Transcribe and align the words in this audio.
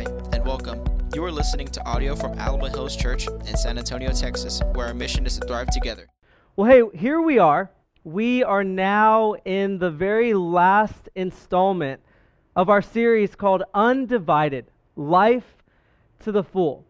Hi, 0.00 0.06
and 0.32 0.46
welcome. 0.46 0.82
You 1.12 1.22
are 1.24 1.30
listening 1.30 1.68
to 1.68 1.84
audio 1.84 2.16
from 2.16 2.38
Alamo 2.38 2.68
Hills 2.68 2.96
Church 2.96 3.26
in 3.26 3.54
San 3.54 3.76
Antonio, 3.76 4.10
Texas, 4.12 4.62
where 4.72 4.86
our 4.86 4.94
mission 4.94 5.26
is 5.26 5.38
to 5.38 5.46
thrive 5.46 5.66
together. 5.66 6.08
Well, 6.56 6.70
hey, 6.70 6.82
here 6.96 7.20
we 7.20 7.38
are. 7.38 7.70
We 8.02 8.42
are 8.42 8.64
now 8.64 9.34
in 9.44 9.78
the 9.78 9.90
very 9.90 10.32
last 10.32 11.10
installment 11.14 12.00
of 12.56 12.70
our 12.70 12.80
series 12.80 13.34
called 13.34 13.62
Undivided 13.74 14.70
Life 14.96 15.58
to 16.20 16.32
the 16.32 16.44
Full. 16.44 16.86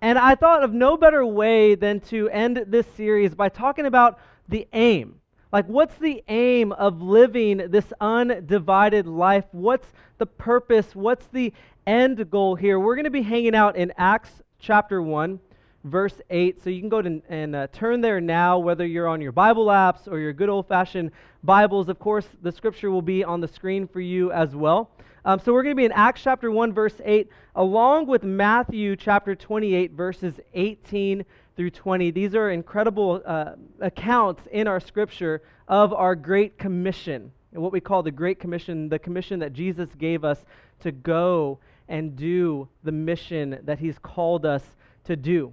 And 0.00 0.18
I 0.18 0.34
thought 0.34 0.62
of 0.62 0.72
no 0.72 0.96
better 0.96 1.26
way 1.26 1.74
than 1.74 2.00
to 2.00 2.30
end 2.30 2.64
this 2.66 2.86
series 2.96 3.34
by 3.34 3.50
talking 3.50 3.84
about 3.84 4.18
the 4.48 4.66
aim. 4.72 5.16
Like, 5.52 5.66
what's 5.66 5.96
the 5.96 6.24
aim 6.28 6.72
of 6.72 7.02
living 7.02 7.58
this 7.68 7.92
undivided 8.00 9.06
life? 9.06 9.44
What's 9.52 9.88
the 10.16 10.24
purpose? 10.24 10.96
What's 10.96 11.26
the 11.26 11.52
end 11.86 12.30
goal 12.30 12.54
here? 12.54 12.78
We're 12.78 12.94
going 12.94 13.04
to 13.04 13.10
be 13.10 13.22
hanging 13.22 13.54
out 13.54 13.76
in 13.76 13.92
Acts 13.96 14.30
chapter 14.58 15.02
1, 15.02 15.40
verse 15.84 16.20
8. 16.30 16.62
So 16.62 16.70
you 16.70 16.80
can 16.80 16.88
go 16.88 17.02
to, 17.02 17.22
and 17.28 17.56
uh, 17.56 17.66
turn 17.72 18.00
there 18.00 18.20
now, 18.20 18.58
whether 18.58 18.86
you're 18.86 19.08
on 19.08 19.20
your 19.20 19.32
Bible 19.32 19.66
apps 19.66 20.06
or 20.06 20.18
your 20.18 20.32
good 20.32 20.48
old 20.48 20.68
fashioned 20.68 21.10
Bibles. 21.42 21.88
Of 21.88 21.98
course, 21.98 22.26
the 22.42 22.52
scripture 22.52 22.90
will 22.90 23.02
be 23.02 23.24
on 23.24 23.40
the 23.40 23.48
screen 23.48 23.86
for 23.88 24.00
you 24.00 24.30
as 24.32 24.54
well. 24.54 24.90
Um, 25.24 25.38
so 25.38 25.52
we're 25.52 25.62
going 25.62 25.76
to 25.76 25.80
be 25.80 25.84
in 25.84 25.92
Acts 25.92 26.22
chapter 26.22 26.50
1, 26.50 26.72
verse 26.72 27.00
8, 27.04 27.28
along 27.54 28.06
with 28.06 28.24
Matthew 28.24 28.96
chapter 28.96 29.36
28, 29.36 29.92
verses 29.92 30.34
18 30.54 31.24
through 31.56 31.70
20. 31.70 32.10
These 32.10 32.34
are 32.34 32.50
incredible 32.50 33.22
uh, 33.24 33.52
accounts 33.80 34.42
in 34.50 34.66
our 34.66 34.80
scripture 34.80 35.42
of 35.68 35.92
our 35.92 36.16
Great 36.16 36.58
Commission, 36.58 37.30
what 37.52 37.72
we 37.72 37.80
call 37.80 38.02
the 38.02 38.10
Great 38.10 38.40
Commission, 38.40 38.88
the 38.88 38.98
commission 38.98 39.38
that 39.40 39.52
Jesus 39.52 39.88
gave 39.96 40.24
us 40.24 40.38
to 40.80 40.90
go 40.90 41.60
and 41.88 42.16
do 42.16 42.68
the 42.82 42.92
mission 42.92 43.58
that 43.64 43.78
he's 43.78 43.98
called 43.98 44.46
us 44.46 44.62
to 45.04 45.16
do. 45.16 45.52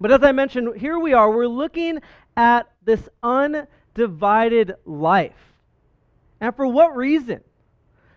But 0.00 0.10
as 0.12 0.22
I 0.22 0.32
mentioned, 0.32 0.80
here 0.80 0.98
we 0.98 1.12
are. 1.12 1.30
We're 1.30 1.46
looking 1.46 2.00
at 2.36 2.70
this 2.84 3.08
undivided 3.22 4.74
life. 4.84 5.54
And 6.40 6.54
for 6.56 6.66
what 6.66 6.96
reason? 6.96 7.40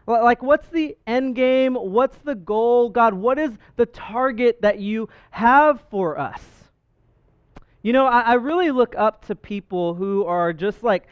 Like, 0.07 0.43
what's 0.43 0.67
the 0.67 0.97
end 1.07 1.35
game? 1.35 1.75
What's 1.75 2.17
the 2.19 2.35
goal? 2.35 2.89
God, 2.89 3.13
what 3.13 3.39
is 3.39 3.51
the 3.75 3.85
target 3.85 4.61
that 4.61 4.79
you 4.79 5.09
have 5.31 5.81
for 5.89 6.19
us? 6.19 6.41
You 7.81 7.93
know, 7.93 8.05
I, 8.05 8.21
I 8.21 8.33
really 8.33 8.71
look 8.71 8.95
up 8.97 9.25
to 9.27 9.35
people 9.35 9.93
who 9.93 10.25
are 10.25 10.53
just 10.53 10.83
like 10.83 11.07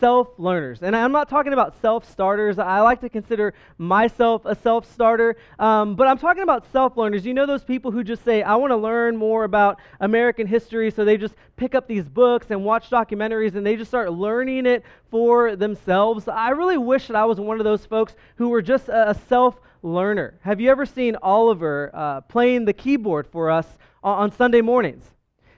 self 0.00 0.28
learners. 0.38 0.82
And 0.82 0.94
I'm 0.94 1.12
not 1.12 1.28
talking 1.28 1.52
about 1.52 1.80
self 1.80 2.10
starters. 2.10 2.58
I 2.58 2.80
like 2.80 3.00
to 3.00 3.08
consider 3.08 3.54
myself 3.78 4.42
a 4.44 4.54
self 4.54 4.90
starter. 4.92 5.36
Um, 5.58 5.94
but 5.94 6.06
I'm 6.06 6.18
talking 6.18 6.42
about 6.42 6.70
self 6.72 6.96
learners. 6.96 7.24
You 7.26 7.34
know, 7.34 7.46
those 7.46 7.64
people 7.64 7.90
who 7.90 8.04
just 8.04 8.24
say, 8.24 8.42
I 8.42 8.56
want 8.56 8.70
to 8.70 8.76
learn 8.76 9.16
more 9.16 9.44
about 9.44 9.80
American 10.00 10.46
history. 10.46 10.90
So 10.90 11.04
they 11.04 11.16
just 11.16 11.34
pick 11.56 11.74
up 11.74 11.88
these 11.88 12.08
books 12.08 12.50
and 12.50 12.64
watch 12.64 12.90
documentaries 12.90 13.54
and 13.54 13.66
they 13.66 13.76
just 13.76 13.90
start 13.90 14.12
learning 14.12 14.66
it 14.66 14.84
for 15.10 15.56
themselves. 15.56 16.28
I 16.28 16.50
really 16.50 16.78
wish 16.78 17.08
that 17.08 17.16
I 17.16 17.24
was 17.24 17.40
one 17.40 17.60
of 17.60 17.64
those 17.64 17.84
folks 17.86 18.14
who 18.36 18.48
were 18.48 18.62
just 18.62 18.88
a, 18.88 19.10
a 19.10 19.14
self 19.14 19.60
learner. 19.82 20.38
Have 20.42 20.60
you 20.60 20.70
ever 20.70 20.86
seen 20.86 21.16
Oliver 21.22 21.90
uh, 21.94 22.20
playing 22.22 22.64
the 22.64 22.72
keyboard 22.72 23.26
for 23.26 23.50
us 23.50 23.66
on, 24.02 24.18
on 24.18 24.32
Sunday 24.32 24.60
mornings? 24.60 25.04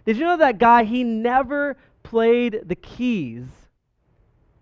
Did 0.05 0.17
you 0.17 0.25
know 0.25 0.39
that 0.39 0.59
guy, 0.59 0.85
he 0.85 1.05
never 1.05 1.77
played 2.03 2.63
the 2.65 2.75
keys 2.75 3.45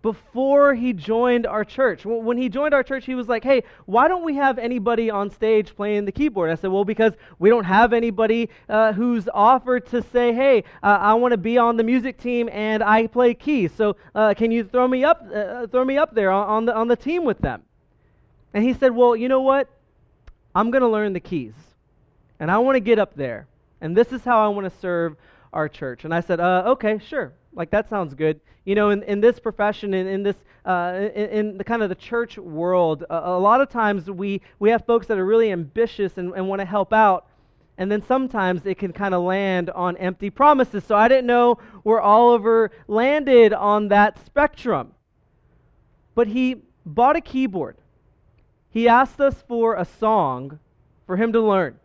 before 0.01 0.73
he 0.73 0.93
joined 0.93 1.45
our 1.45 1.65
church. 1.65 2.05
When 2.05 2.37
he 2.37 2.47
joined 2.47 2.73
our 2.73 2.83
church, 2.83 3.05
he 3.05 3.15
was 3.15 3.27
like, 3.27 3.43
hey, 3.43 3.63
why 3.85 4.07
don't 4.07 4.23
we 4.23 4.35
have 4.35 4.57
anybody 4.57 5.09
on 5.09 5.29
stage 5.29 5.75
playing 5.75 6.05
the 6.05 6.11
keyboard? 6.11 6.49
I 6.49 6.55
said, 6.55 6.71
well, 6.71 6.85
because 6.85 7.13
we 7.37 7.49
don't 7.49 7.65
have 7.65 7.91
anybody 7.91 8.49
uh, 8.69 8.93
who's 8.93 9.27
offered 9.33 9.87
to 9.87 10.01
say, 10.01 10.33
hey, 10.33 10.63
uh, 10.81 10.97
I 11.01 11.15
want 11.15 11.33
to 11.33 11.37
be 11.37 11.57
on 11.57 11.75
the 11.75 11.83
music 11.83 12.17
team 12.17 12.49
and 12.51 12.81
I 12.81 13.07
play 13.07 13.33
keys. 13.33 13.73
So 13.75 13.97
uh, 14.15 14.33
can 14.35 14.51
you 14.51 14.63
throw 14.63 14.87
me 14.87 15.03
up, 15.03 15.27
uh, 15.33 15.67
throw 15.67 15.83
me 15.83 15.97
up 15.97 16.15
there 16.15 16.31
on, 16.31 16.65
the, 16.65 16.73
on 16.73 16.87
the 16.87 16.95
team 16.95 17.25
with 17.25 17.39
them? 17.39 17.63
And 18.53 18.63
he 18.63 18.73
said, 18.73 18.95
well, 18.95 19.15
you 19.15 19.27
know 19.27 19.41
what? 19.41 19.67
I'm 20.55 20.71
going 20.71 20.81
to 20.81 20.87
learn 20.87 21.13
the 21.13 21.19
keys. 21.19 21.53
And 22.39 22.49
I 22.49 22.59
want 22.59 22.77
to 22.77 22.79
get 22.79 22.99
up 22.99 23.15
there. 23.15 23.47
And 23.81 23.95
this 23.95 24.13
is 24.13 24.23
how 24.23 24.43
I 24.43 24.47
want 24.47 24.71
to 24.71 24.79
serve 24.79 25.17
our 25.53 25.67
church. 25.67 26.05
And 26.05 26.13
I 26.13 26.21
said, 26.21 26.39
uh, 26.39 26.63
okay, 26.67 26.99
sure. 26.99 27.33
Like, 27.53 27.71
that 27.71 27.89
sounds 27.89 28.13
good. 28.13 28.39
You 28.65 28.75
know, 28.75 28.91
in, 28.91 29.03
in 29.03 29.21
this 29.21 29.39
profession, 29.39 29.93
in, 29.93 30.07
in 30.07 30.23
this, 30.23 30.35
uh, 30.65 31.09
in, 31.15 31.29
in, 31.29 31.57
the 31.57 31.63
kind 31.63 31.81
of 31.81 31.89
the 31.89 31.95
church 31.95 32.37
world, 32.37 33.03
a, 33.09 33.31
a, 33.31 33.39
lot 33.39 33.61
of 33.61 33.69
times 33.69 34.09
we, 34.09 34.41
we 34.59 34.69
have 34.69 34.85
folks 34.85 35.07
that 35.07 35.17
are 35.17 35.25
really 35.25 35.51
ambitious 35.51 36.17
and, 36.17 36.33
and 36.33 36.47
want 36.47 36.59
to 36.59 36.65
help 36.65 36.93
out. 36.93 37.25
And 37.77 37.89
then 37.91 38.01
sometimes 38.01 38.65
it 38.65 38.77
can 38.77 38.91
kind 38.91 39.13
of 39.13 39.23
land 39.23 39.69
on 39.69 39.95
empty 39.97 40.29
promises. 40.29 40.83
So 40.83 40.95
I 40.95 41.07
didn't 41.07 41.27
know 41.27 41.57
where 41.83 42.01
Oliver 42.01 42.71
landed 42.87 43.53
on 43.53 43.87
that 43.87 44.23
spectrum. 44.25 44.91
But 46.13 46.27
he 46.27 46.63
bought 46.85 47.15
a 47.15 47.21
keyboard. 47.21 47.77
He 48.69 48.87
asked 48.87 49.21
us 49.21 49.43
for 49.47 49.75
a 49.75 49.85
song 49.85 50.59
for 51.07 51.15
him 51.15 51.33
to 51.33 51.41
learn. 51.41 51.79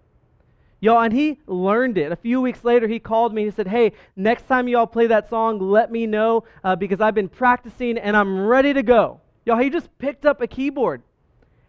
Y'all, 0.80 1.00
and 1.00 1.12
he 1.12 1.38
learned 1.46 1.96
it. 1.96 2.12
A 2.12 2.16
few 2.16 2.40
weeks 2.40 2.62
later, 2.62 2.86
he 2.86 2.98
called 2.98 3.32
me. 3.32 3.44
He 3.44 3.50
said, 3.50 3.68
Hey, 3.68 3.92
next 4.16 4.46
time 4.46 4.68
y'all 4.68 4.86
play 4.86 5.06
that 5.06 5.30
song, 5.30 5.58
let 5.58 5.90
me 5.90 6.06
know 6.06 6.44
uh, 6.62 6.76
because 6.76 7.00
I've 7.00 7.14
been 7.14 7.28
practicing 7.28 7.96
and 7.96 8.16
I'm 8.16 8.46
ready 8.46 8.74
to 8.74 8.82
go. 8.82 9.20
Y'all, 9.46 9.58
he 9.58 9.70
just 9.70 9.96
picked 9.98 10.26
up 10.26 10.40
a 10.40 10.46
keyboard 10.46 11.02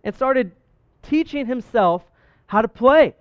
and 0.04 0.14
started 0.14 0.52
teaching 1.02 1.46
himself 1.46 2.04
how 2.48 2.62
to 2.62 2.68
play. 2.68 3.16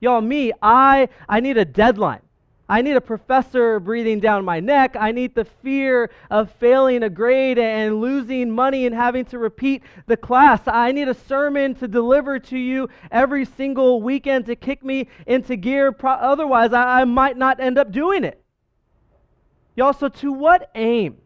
Y'all, 0.00 0.20
me, 0.20 0.52
I, 0.60 1.08
I 1.28 1.40
need 1.40 1.56
a 1.56 1.64
deadline. 1.64 2.20
I 2.68 2.80
need 2.80 2.96
a 2.96 3.00
professor 3.00 3.78
breathing 3.78 4.20
down 4.20 4.44
my 4.44 4.58
neck. 4.58 4.96
I 4.98 5.12
need 5.12 5.34
the 5.34 5.44
fear 5.44 6.10
of 6.30 6.50
failing 6.52 7.02
a 7.02 7.10
grade 7.10 7.58
and 7.58 8.00
losing 8.00 8.50
money 8.50 8.86
and 8.86 8.94
having 8.94 9.26
to 9.26 9.38
repeat 9.38 9.82
the 10.06 10.16
class. 10.16 10.60
I 10.66 10.92
need 10.92 11.08
a 11.08 11.14
sermon 11.14 11.74
to 11.76 11.88
deliver 11.88 12.38
to 12.38 12.58
you 12.58 12.88
every 13.10 13.44
single 13.44 14.00
weekend 14.00 14.46
to 14.46 14.56
kick 14.56 14.82
me 14.82 15.08
into 15.26 15.56
gear. 15.56 15.94
Otherwise, 16.02 16.72
I-, 16.72 17.04
might 17.04 17.36
not 17.36 17.60
end 17.60 17.76
up 17.76 17.92
doing 17.92 18.24
it. 18.24 18.42
Y'all, 19.76 19.92
so 19.92 20.08
to 20.08 20.32
what 20.32 20.70
aim? 20.74 21.18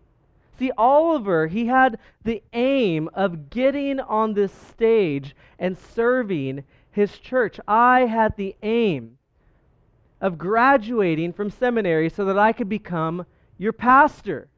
See, 0.59 0.73
Oliver, 0.77 1.47
he 1.47 1.67
had 1.67 2.01
the 2.25 2.43
aim 2.53 3.09
of 3.15 3.49
getting 3.49 4.01
on 4.01 4.35
this 4.35 4.53
stage 4.53 5.37
and 5.57 5.79
serving 5.79 6.65
his 6.91 7.17
church. 7.19 7.61
I 7.69 8.07
had 8.07 8.37
the 8.37 8.57
aim 8.65 9.18
of 10.21 10.39
graduating 10.39 11.33
from 11.33 11.51
seminary 11.51 12.09
so 12.09 12.25
that 12.25 12.39
I 12.39 12.53
could 12.53 12.69
become 12.69 13.27
your 13.57 13.73
pastor? 13.73 14.49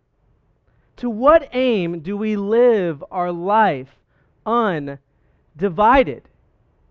To 0.97 1.09
what 1.09 1.49
aim 1.53 2.01
do 2.01 2.17
we 2.17 2.37
live 2.37 3.03
our 3.11 3.33
life 3.33 3.89
undivided, 4.45 6.29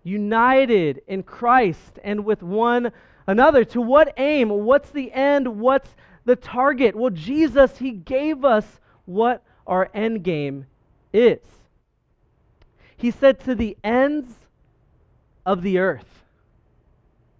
united 0.02 1.02
in 1.06 1.22
Christ 1.22 1.98
and 2.02 2.24
with 2.24 2.42
one 2.42 2.92
another? 3.26 3.64
To 3.66 3.80
what 3.80 4.14
aim? 4.16 4.48
What's 4.48 4.90
the 4.90 5.12
end? 5.12 5.60
What's 5.60 5.94
the 6.24 6.36
target? 6.36 6.96
Well, 6.96 7.10
Jesus, 7.10 7.78
He 7.78 7.92
gave 7.92 8.44
us 8.44 8.80
what 9.04 9.44
our 9.66 9.90
end 9.94 10.24
game 10.24 10.66
is. 11.12 11.40
He 12.96 13.10
said, 13.10 13.40
To 13.40 13.54
the 13.54 13.76
ends 13.82 14.34
of 15.46 15.62
the 15.62 15.78
earth 15.78 16.19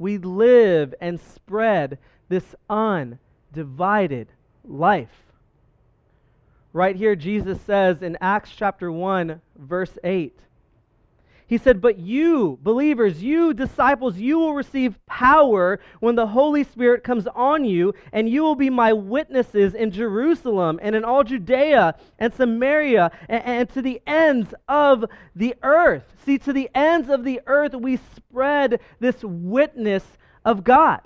we 0.00 0.16
live 0.16 0.94
and 1.00 1.20
spread 1.20 1.98
this 2.30 2.54
undivided 2.70 4.28
life. 4.64 5.22
Right 6.72 6.96
here, 6.96 7.14
Jesus 7.14 7.60
says 7.60 8.02
in 8.02 8.16
Acts 8.18 8.50
chapter 8.56 8.90
1, 8.90 9.42
verse 9.58 9.98
8, 10.02 10.40
he 11.50 11.58
said, 11.58 11.80
But 11.80 11.98
you, 11.98 12.60
believers, 12.62 13.24
you 13.24 13.52
disciples, 13.52 14.16
you 14.16 14.38
will 14.38 14.54
receive 14.54 15.04
power 15.06 15.80
when 15.98 16.14
the 16.14 16.28
Holy 16.28 16.62
Spirit 16.62 17.02
comes 17.02 17.26
on 17.34 17.64
you, 17.64 17.92
and 18.12 18.28
you 18.28 18.44
will 18.44 18.54
be 18.54 18.70
my 18.70 18.92
witnesses 18.92 19.74
in 19.74 19.90
Jerusalem 19.90 20.78
and 20.80 20.94
in 20.94 21.04
all 21.04 21.24
Judea 21.24 21.96
and 22.20 22.32
Samaria 22.32 23.10
and, 23.28 23.44
and 23.44 23.68
to 23.70 23.82
the 23.82 24.00
ends 24.06 24.54
of 24.68 25.04
the 25.34 25.56
earth. 25.64 26.04
See, 26.24 26.38
to 26.38 26.52
the 26.52 26.70
ends 26.72 27.10
of 27.10 27.24
the 27.24 27.40
earth, 27.48 27.74
we 27.74 27.98
spread 28.14 28.78
this 29.00 29.16
witness 29.24 30.04
of 30.44 30.62
God. 30.62 31.00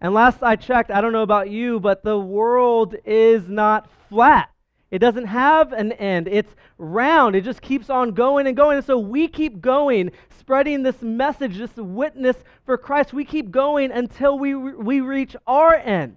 And 0.00 0.12
last 0.12 0.42
I 0.42 0.56
checked, 0.56 0.90
I 0.90 1.00
don't 1.00 1.12
know 1.12 1.22
about 1.22 1.50
you, 1.50 1.78
but 1.78 2.02
the 2.02 2.18
world 2.18 2.96
is 3.04 3.46
not 3.46 3.88
flat. 4.08 4.50
It 4.90 4.98
doesn't 4.98 5.26
have 5.26 5.72
an 5.72 5.92
end. 5.92 6.26
It's 6.28 6.52
round. 6.78 7.36
It 7.36 7.44
just 7.44 7.62
keeps 7.62 7.90
on 7.90 8.10
going 8.12 8.46
and 8.46 8.56
going. 8.56 8.78
And 8.78 8.86
so 8.86 8.98
we 8.98 9.28
keep 9.28 9.60
going, 9.60 10.10
spreading 10.38 10.82
this 10.82 11.00
message, 11.00 11.58
this 11.58 11.76
witness 11.76 12.36
for 12.66 12.76
Christ. 12.76 13.12
We 13.12 13.24
keep 13.24 13.50
going 13.50 13.92
until 13.92 14.38
we, 14.38 14.54
we 14.54 15.00
reach 15.00 15.36
our 15.46 15.74
end 15.74 16.16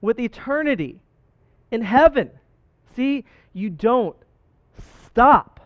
with 0.00 0.20
eternity 0.20 1.00
in 1.70 1.82
heaven. 1.82 2.30
See, 2.94 3.24
you 3.52 3.70
don't 3.70 4.16
stop. 5.06 5.58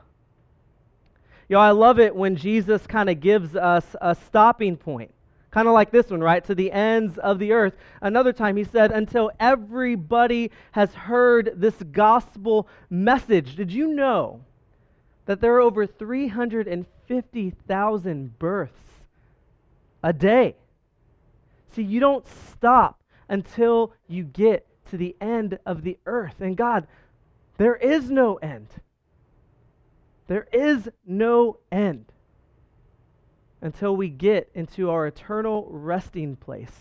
Know, 1.48 1.58
I 1.58 1.72
love 1.72 1.98
it 1.98 2.16
when 2.16 2.36
Jesus 2.36 2.86
kind 2.86 3.10
of 3.10 3.20
gives 3.20 3.54
us 3.56 3.84
a 4.00 4.14
stopping 4.14 4.76
point. 4.76 5.12
Kind 5.52 5.68
of 5.68 5.74
like 5.74 5.90
this 5.90 6.08
one, 6.10 6.22
right? 6.22 6.42
To 6.44 6.54
the 6.54 6.72
ends 6.72 7.18
of 7.18 7.38
the 7.38 7.52
earth. 7.52 7.76
Another 8.00 8.32
time 8.32 8.56
he 8.56 8.64
said, 8.64 8.90
until 8.90 9.30
everybody 9.38 10.50
has 10.72 10.94
heard 10.94 11.52
this 11.54 11.74
gospel 11.92 12.66
message. 12.88 13.54
Did 13.54 13.70
you 13.70 13.88
know 13.88 14.40
that 15.26 15.42
there 15.42 15.54
are 15.54 15.60
over 15.60 15.86
350,000 15.86 18.38
births 18.38 18.80
a 20.02 20.14
day? 20.14 20.56
See, 21.74 21.82
you 21.82 22.00
don't 22.00 22.26
stop 22.26 23.02
until 23.28 23.92
you 24.08 24.24
get 24.24 24.66
to 24.90 24.96
the 24.96 25.14
end 25.20 25.58
of 25.66 25.82
the 25.82 25.98
earth. 26.06 26.40
And 26.40 26.56
God, 26.56 26.86
there 27.58 27.76
is 27.76 28.10
no 28.10 28.36
end. 28.36 28.68
There 30.28 30.48
is 30.52 30.88
no 31.04 31.58
end 31.70 32.11
until 33.62 33.96
we 33.96 34.08
get 34.08 34.50
into 34.54 34.90
our 34.90 35.06
eternal 35.06 35.68
resting 35.70 36.36
place 36.36 36.72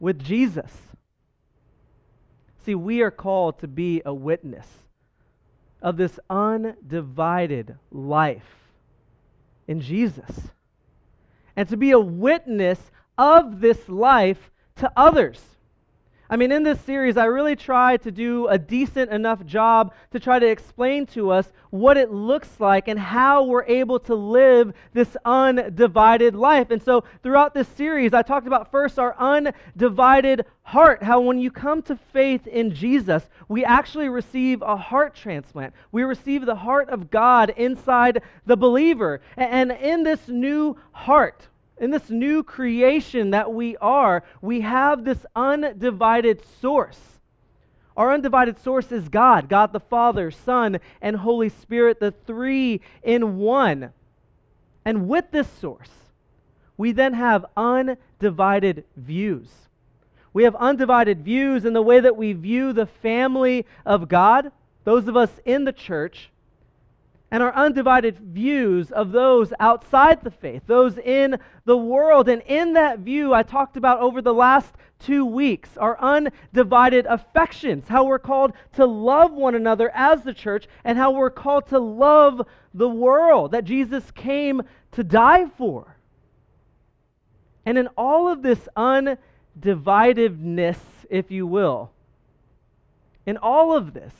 with 0.00 0.22
Jesus. 0.22 0.70
See, 2.66 2.74
we 2.74 3.00
are 3.02 3.10
called 3.10 3.60
to 3.60 3.68
be 3.68 4.02
a 4.04 4.12
witness 4.12 4.66
of 5.80 5.96
this 5.96 6.18
undivided 6.28 7.76
life 7.90 8.56
in 9.68 9.80
Jesus 9.80 10.30
and 11.56 11.68
to 11.68 11.76
be 11.76 11.92
a 11.92 12.00
witness 12.00 12.90
of 13.16 13.60
this 13.60 13.88
life 13.88 14.50
to 14.76 14.90
others. 14.96 15.40
I 16.30 16.36
mean, 16.36 16.52
in 16.52 16.62
this 16.62 16.80
series, 16.80 17.18
I 17.18 17.26
really 17.26 17.54
try 17.54 17.98
to 17.98 18.10
do 18.10 18.48
a 18.48 18.56
decent 18.56 19.10
enough 19.10 19.44
job 19.44 19.92
to 20.12 20.18
try 20.18 20.38
to 20.38 20.46
explain 20.46 21.04
to 21.08 21.30
us 21.30 21.52
what 21.68 21.98
it 21.98 22.10
looks 22.10 22.48
like 22.58 22.88
and 22.88 22.98
how 22.98 23.44
we're 23.44 23.64
able 23.64 23.98
to 24.00 24.14
live 24.14 24.72
this 24.94 25.16
undivided 25.26 26.34
life. 26.34 26.70
And 26.70 26.82
so, 26.82 27.04
throughout 27.22 27.52
this 27.52 27.68
series, 27.68 28.14
I 28.14 28.22
talked 28.22 28.46
about 28.46 28.70
first 28.70 28.98
our 28.98 29.14
undivided 29.18 30.46
heart, 30.62 31.02
how 31.02 31.20
when 31.20 31.38
you 31.38 31.50
come 31.50 31.82
to 31.82 31.96
faith 32.14 32.46
in 32.46 32.74
Jesus, 32.74 33.28
we 33.48 33.62
actually 33.62 34.08
receive 34.08 34.62
a 34.62 34.76
heart 34.76 35.14
transplant. 35.14 35.74
We 35.92 36.04
receive 36.04 36.46
the 36.46 36.54
heart 36.54 36.88
of 36.88 37.10
God 37.10 37.50
inside 37.50 38.22
the 38.46 38.56
believer. 38.56 39.20
And 39.36 39.72
in 39.72 40.04
this 40.04 40.26
new 40.26 40.76
heart, 40.92 41.48
in 41.78 41.90
this 41.90 42.08
new 42.10 42.42
creation 42.42 43.30
that 43.30 43.52
we 43.52 43.76
are, 43.78 44.22
we 44.40 44.60
have 44.60 45.04
this 45.04 45.24
undivided 45.34 46.40
source. 46.60 47.00
Our 47.96 48.12
undivided 48.12 48.58
source 48.62 48.90
is 48.90 49.08
God, 49.08 49.48
God 49.48 49.72
the 49.72 49.80
Father, 49.80 50.30
Son, 50.30 50.80
and 51.00 51.16
Holy 51.16 51.48
Spirit, 51.48 52.00
the 52.00 52.12
three 52.26 52.80
in 53.02 53.38
one. 53.38 53.90
And 54.84 55.08
with 55.08 55.30
this 55.30 55.48
source, 55.60 55.90
we 56.76 56.92
then 56.92 57.14
have 57.14 57.46
undivided 57.56 58.84
views. 58.96 59.48
We 60.32 60.44
have 60.44 60.56
undivided 60.56 61.24
views 61.24 61.64
in 61.64 61.72
the 61.72 61.82
way 61.82 62.00
that 62.00 62.16
we 62.16 62.32
view 62.32 62.72
the 62.72 62.86
family 62.86 63.64
of 63.86 64.08
God, 64.08 64.50
those 64.82 65.06
of 65.06 65.16
us 65.16 65.30
in 65.44 65.64
the 65.64 65.72
church, 65.72 66.30
and 67.34 67.42
our 67.42 67.52
undivided 67.56 68.16
views 68.16 68.92
of 68.92 69.10
those 69.10 69.52
outside 69.58 70.22
the 70.22 70.30
faith, 70.30 70.62
those 70.68 70.96
in 70.98 71.36
the 71.64 71.76
world. 71.76 72.28
And 72.28 72.40
in 72.42 72.74
that 72.74 73.00
view, 73.00 73.34
I 73.34 73.42
talked 73.42 73.76
about 73.76 73.98
over 73.98 74.22
the 74.22 74.32
last 74.32 74.72
two 75.00 75.26
weeks 75.26 75.76
our 75.76 76.00
undivided 76.00 77.06
affections, 77.06 77.88
how 77.88 78.04
we're 78.04 78.20
called 78.20 78.52
to 78.74 78.86
love 78.86 79.32
one 79.32 79.56
another 79.56 79.90
as 79.92 80.22
the 80.22 80.32
church, 80.32 80.68
and 80.84 80.96
how 80.96 81.10
we're 81.10 81.28
called 81.28 81.66
to 81.70 81.80
love 81.80 82.40
the 82.72 82.88
world 82.88 83.50
that 83.50 83.64
Jesus 83.64 84.12
came 84.12 84.62
to 84.92 85.02
die 85.02 85.46
for. 85.58 85.96
And 87.66 87.76
in 87.76 87.88
all 87.98 88.28
of 88.28 88.42
this 88.42 88.68
undividedness, 88.76 90.78
if 91.10 91.32
you 91.32 91.48
will, 91.48 91.90
in 93.26 93.36
all 93.38 93.76
of 93.76 93.92
this, 93.92 94.12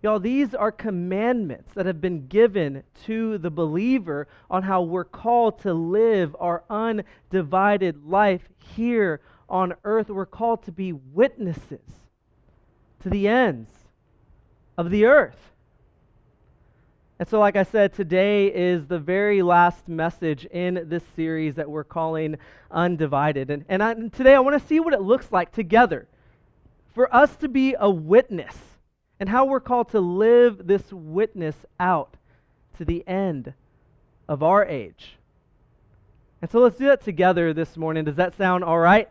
Y'all, 0.00 0.20
these 0.20 0.54
are 0.54 0.70
commandments 0.70 1.72
that 1.74 1.86
have 1.86 2.00
been 2.00 2.28
given 2.28 2.84
to 3.04 3.36
the 3.38 3.50
believer 3.50 4.28
on 4.48 4.62
how 4.62 4.80
we're 4.82 5.04
called 5.04 5.58
to 5.60 5.74
live 5.74 6.36
our 6.38 6.62
undivided 6.70 8.06
life 8.06 8.48
here 8.76 9.20
on 9.48 9.74
earth. 9.82 10.08
We're 10.08 10.24
called 10.24 10.62
to 10.64 10.72
be 10.72 10.92
witnesses 10.92 11.80
to 13.00 13.10
the 13.10 13.26
ends 13.26 13.70
of 14.76 14.90
the 14.90 15.04
earth. 15.06 15.52
And 17.18 17.28
so, 17.28 17.40
like 17.40 17.56
I 17.56 17.64
said, 17.64 17.92
today 17.92 18.46
is 18.46 18.86
the 18.86 19.00
very 19.00 19.42
last 19.42 19.88
message 19.88 20.44
in 20.44 20.84
this 20.88 21.02
series 21.16 21.56
that 21.56 21.68
we're 21.68 21.82
calling 21.82 22.36
Undivided. 22.70 23.50
And, 23.50 23.64
and 23.68 23.82
I, 23.82 23.94
today 23.94 24.36
I 24.36 24.38
want 24.38 24.60
to 24.60 24.64
see 24.68 24.78
what 24.78 24.94
it 24.94 25.00
looks 25.00 25.32
like 25.32 25.50
together 25.50 26.06
for 26.94 27.12
us 27.12 27.34
to 27.38 27.48
be 27.48 27.74
a 27.76 27.90
witness 27.90 28.56
and 29.20 29.28
how 29.28 29.44
we're 29.44 29.60
called 29.60 29.90
to 29.90 30.00
live 30.00 30.66
this 30.66 30.92
witness 30.92 31.56
out 31.80 32.16
to 32.76 32.84
the 32.84 33.06
end 33.06 33.54
of 34.28 34.42
our 34.42 34.64
age. 34.64 35.16
And 36.40 36.50
so 36.50 36.60
let's 36.60 36.76
do 36.76 36.86
that 36.86 37.02
together 37.02 37.52
this 37.52 37.76
morning. 37.76 38.04
Does 38.04 38.16
that 38.16 38.36
sound 38.36 38.62
all 38.62 38.78
right? 38.78 39.08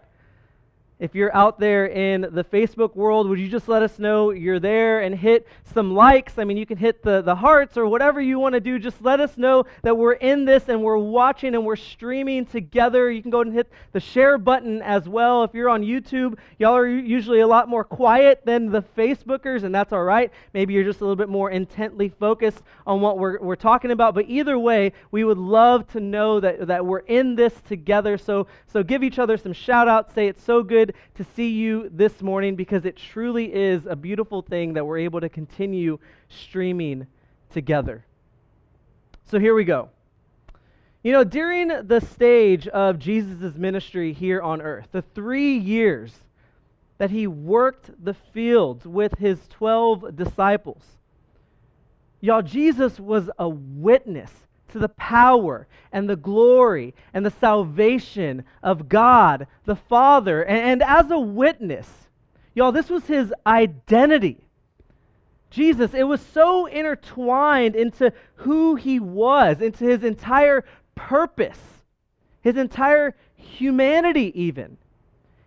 If 0.99 1.13
you're 1.13 1.35
out 1.35 1.59
there 1.59 1.85
in 1.85 2.21
the 2.21 2.43
Facebook 2.43 2.95
world, 2.95 3.29
would 3.29 3.37
you 3.37 3.47
just 3.47 3.67
let 3.67 3.83
us 3.83 3.99
know 3.99 4.31
you're 4.31 4.59
there 4.59 5.01
and 5.01 5.13
hit 5.13 5.47
some 5.75 5.93
likes? 5.93 6.39
I 6.39 6.43
mean, 6.43 6.57
you 6.57 6.65
can 6.65 6.77
hit 6.77 7.03
the, 7.03 7.21
the 7.21 7.35
hearts 7.35 7.77
or 7.77 7.85
whatever 7.85 8.19
you 8.19 8.39
want 8.39 8.53
to 8.53 8.59
do. 8.59 8.79
Just 8.79 8.99
let 9.03 9.19
us 9.19 9.37
know 9.37 9.65
that 9.83 9.95
we're 9.95 10.13
in 10.13 10.45
this 10.45 10.69
and 10.69 10.81
we're 10.81 10.97
watching 10.97 11.53
and 11.53 11.63
we're 11.63 11.75
streaming 11.75 12.47
together. 12.47 13.11
You 13.11 13.21
can 13.21 13.29
go 13.29 13.41
and 13.41 13.53
hit 13.53 13.71
the 13.91 13.99
share 13.99 14.39
button 14.39 14.81
as 14.81 15.07
well. 15.07 15.43
If 15.43 15.53
you're 15.53 15.69
on 15.69 15.83
YouTube, 15.83 16.39
y'all 16.57 16.75
are 16.75 16.87
usually 16.87 17.41
a 17.41 17.47
lot 17.47 17.69
more 17.69 17.83
quiet 17.83 18.41
than 18.43 18.71
the 18.71 18.81
Facebookers, 18.81 19.61
and 19.61 19.75
that's 19.75 19.93
all 19.93 20.03
right. 20.03 20.31
Maybe 20.55 20.73
you're 20.73 20.83
just 20.83 21.01
a 21.01 21.03
little 21.03 21.15
bit 21.15 21.29
more 21.29 21.51
intently 21.51 22.09
focused 22.09 22.63
on 22.87 23.01
what 23.01 23.19
we're, 23.19 23.39
we're 23.39 23.55
talking 23.55 23.91
about. 23.91 24.15
But 24.15 24.25
either 24.27 24.57
way, 24.57 24.93
we 25.11 25.23
would 25.23 25.37
love 25.37 25.87
to 25.89 25.99
know 25.99 26.39
that, 26.39 26.65
that 26.65 26.83
we're 26.83 26.99
in 26.99 27.35
this 27.35 27.53
together. 27.67 28.17
So, 28.17 28.47
so 28.65 28.81
give 28.81 29.03
each 29.03 29.19
other 29.19 29.37
some 29.37 29.53
shout 29.53 29.87
outs. 29.87 30.15
Say 30.15 30.27
it's 30.27 30.43
so 30.43 30.63
good 30.63 30.86
to 31.15 31.25
see 31.35 31.49
you 31.49 31.89
this 31.93 32.21
morning 32.21 32.55
because 32.55 32.85
it 32.85 32.95
truly 32.95 33.53
is 33.53 33.85
a 33.85 33.95
beautiful 33.95 34.41
thing 34.41 34.73
that 34.73 34.85
we're 34.85 34.99
able 34.99 35.21
to 35.21 35.29
continue 35.29 35.99
streaming 36.29 37.07
together. 37.51 38.05
So 39.29 39.39
here 39.39 39.53
we 39.53 39.63
go. 39.63 39.89
You 41.03 41.11
know, 41.13 41.23
during 41.23 41.67
the 41.67 41.99
stage 41.99 42.67
of 42.67 42.99
Jesus' 42.99 43.55
ministry 43.55 44.13
here 44.13 44.41
on 44.41 44.61
earth, 44.61 44.87
the 44.91 45.01
three 45.01 45.57
years 45.57 46.13
that 46.97 47.11
he 47.11 47.27
worked 47.27 47.91
the 48.03 48.13
fields 48.13 48.85
with 48.85 49.17
his 49.17 49.39
12 49.49 50.15
disciples, 50.15 50.83
y'all, 52.19 52.41
Jesus 52.41 52.99
was 52.99 53.29
a 53.37 53.47
witness 53.47 54.31
to 54.69 54.79
the 54.79 54.89
power 54.89 55.67
and 55.91 56.09
the 56.09 56.15
glory 56.15 56.93
and 57.13 57.25
the 57.25 57.31
salvation 57.31 58.43
of 58.61 58.89
God 58.89 59.47
the 59.65 59.75
Father. 59.75 60.43
And, 60.43 60.81
and, 60.81 60.83
as 60.83 61.09
a 61.11 61.19
witness, 61.19 61.87
y'all, 62.53 62.71
this 62.71 62.89
was 62.89 63.05
his 63.05 63.33
identity. 63.45 64.47
Jesus, 65.49 65.93
it 65.93 66.03
was 66.03 66.21
so 66.21 66.65
intertwined 66.65 67.75
into 67.75 68.11
who 68.35 68.75
he 68.75 68.99
was, 68.99 69.61
into 69.61 69.85
his 69.85 70.03
entire 70.03 70.65
purpose, 70.95 71.59
his 72.41 72.57
entire 72.57 73.15
humanity, 73.35 74.31
even. 74.39 74.77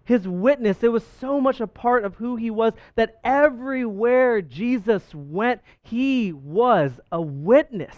His 0.04 0.26
witness, 0.26 0.82
it 0.82 0.90
was 0.90 1.04
so 1.20 1.40
much 1.40 1.60
a 1.60 1.66
part 1.66 2.04
of 2.04 2.16
who 2.16 2.36
he 2.36 2.50
was 2.50 2.72
that 2.96 3.20
everywhere 3.22 4.42
Jesus 4.42 5.14
went, 5.14 5.60
he 5.82 6.32
was 6.32 6.98
a 7.12 7.20
witness. 7.20 7.96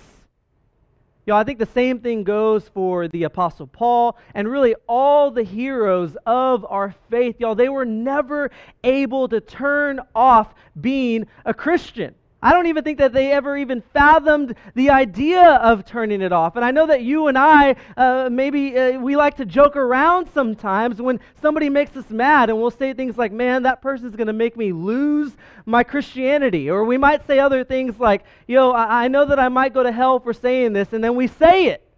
Y'all, 1.24 1.36
I 1.36 1.44
think 1.44 1.60
the 1.60 1.66
same 1.66 2.00
thing 2.00 2.24
goes 2.24 2.68
for 2.68 3.06
the 3.06 3.22
Apostle 3.22 3.68
Paul 3.68 4.18
and 4.34 4.48
really 4.48 4.74
all 4.88 5.30
the 5.30 5.44
heroes 5.44 6.16
of 6.26 6.66
our 6.68 6.94
faith. 7.10 7.36
Y'all, 7.38 7.54
they 7.54 7.68
were 7.68 7.84
never 7.84 8.50
able 8.82 9.28
to 9.28 9.40
turn 9.40 10.00
off 10.16 10.52
being 10.80 11.28
a 11.44 11.54
Christian. 11.54 12.16
I 12.44 12.52
don't 12.52 12.66
even 12.66 12.82
think 12.82 12.98
that 12.98 13.12
they 13.12 13.30
ever 13.30 13.56
even 13.56 13.82
fathomed 13.92 14.56
the 14.74 14.90
idea 14.90 15.42
of 15.42 15.84
turning 15.84 16.20
it 16.20 16.32
off. 16.32 16.56
And 16.56 16.64
I 16.64 16.72
know 16.72 16.88
that 16.88 17.02
you 17.02 17.28
and 17.28 17.38
I, 17.38 17.76
uh, 17.96 18.28
maybe 18.32 18.76
uh, 18.76 18.98
we 18.98 19.14
like 19.14 19.36
to 19.36 19.46
joke 19.46 19.76
around 19.76 20.28
sometimes 20.34 21.00
when 21.00 21.20
somebody 21.40 21.68
makes 21.68 21.96
us 21.96 22.10
mad 22.10 22.50
and 22.50 22.60
we'll 22.60 22.72
say 22.72 22.94
things 22.94 23.16
like, 23.16 23.30
man, 23.30 23.62
that 23.62 23.80
person's 23.80 24.16
going 24.16 24.26
to 24.26 24.32
make 24.32 24.56
me 24.56 24.72
lose 24.72 25.36
my 25.66 25.84
Christianity. 25.84 26.68
Or 26.68 26.84
we 26.84 26.98
might 26.98 27.24
say 27.28 27.38
other 27.38 27.62
things 27.62 28.00
like, 28.00 28.24
yo, 28.48 28.72
I-, 28.72 29.04
I 29.04 29.08
know 29.08 29.24
that 29.26 29.38
I 29.38 29.48
might 29.48 29.72
go 29.72 29.84
to 29.84 29.92
hell 29.92 30.18
for 30.18 30.32
saying 30.32 30.72
this, 30.72 30.92
and 30.92 31.02
then 31.02 31.14
we 31.14 31.28
say 31.28 31.66
it. 31.66 31.88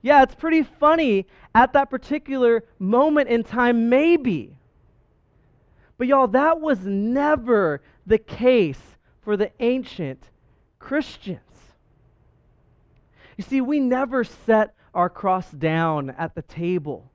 Yeah, 0.00 0.22
it's 0.22 0.36
pretty 0.36 0.62
funny 0.62 1.26
at 1.56 1.72
that 1.72 1.90
particular 1.90 2.62
moment 2.78 3.28
in 3.28 3.42
time, 3.42 3.88
maybe. 3.88 4.56
But 5.96 6.06
y'all, 6.06 6.28
that 6.28 6.60
was 6.60 6.78
never 6.84 7.82
the 8.06 8.18
case 8.18 8.78
for 9.28 9.36
the 9.36 9.52
ancient 9.60 10.30
Christians. 10.78 11.74
You 13.36 13.44
see, 13.44 13.60
we 13.60 13.78
never 13.78 14.24
set 14.24 14.74
our 14.94 15.10
cross 15.10 15.50
down 15.50 16.08
at 16.08 16.34
the 16.34 16.40
table 16.40 17.12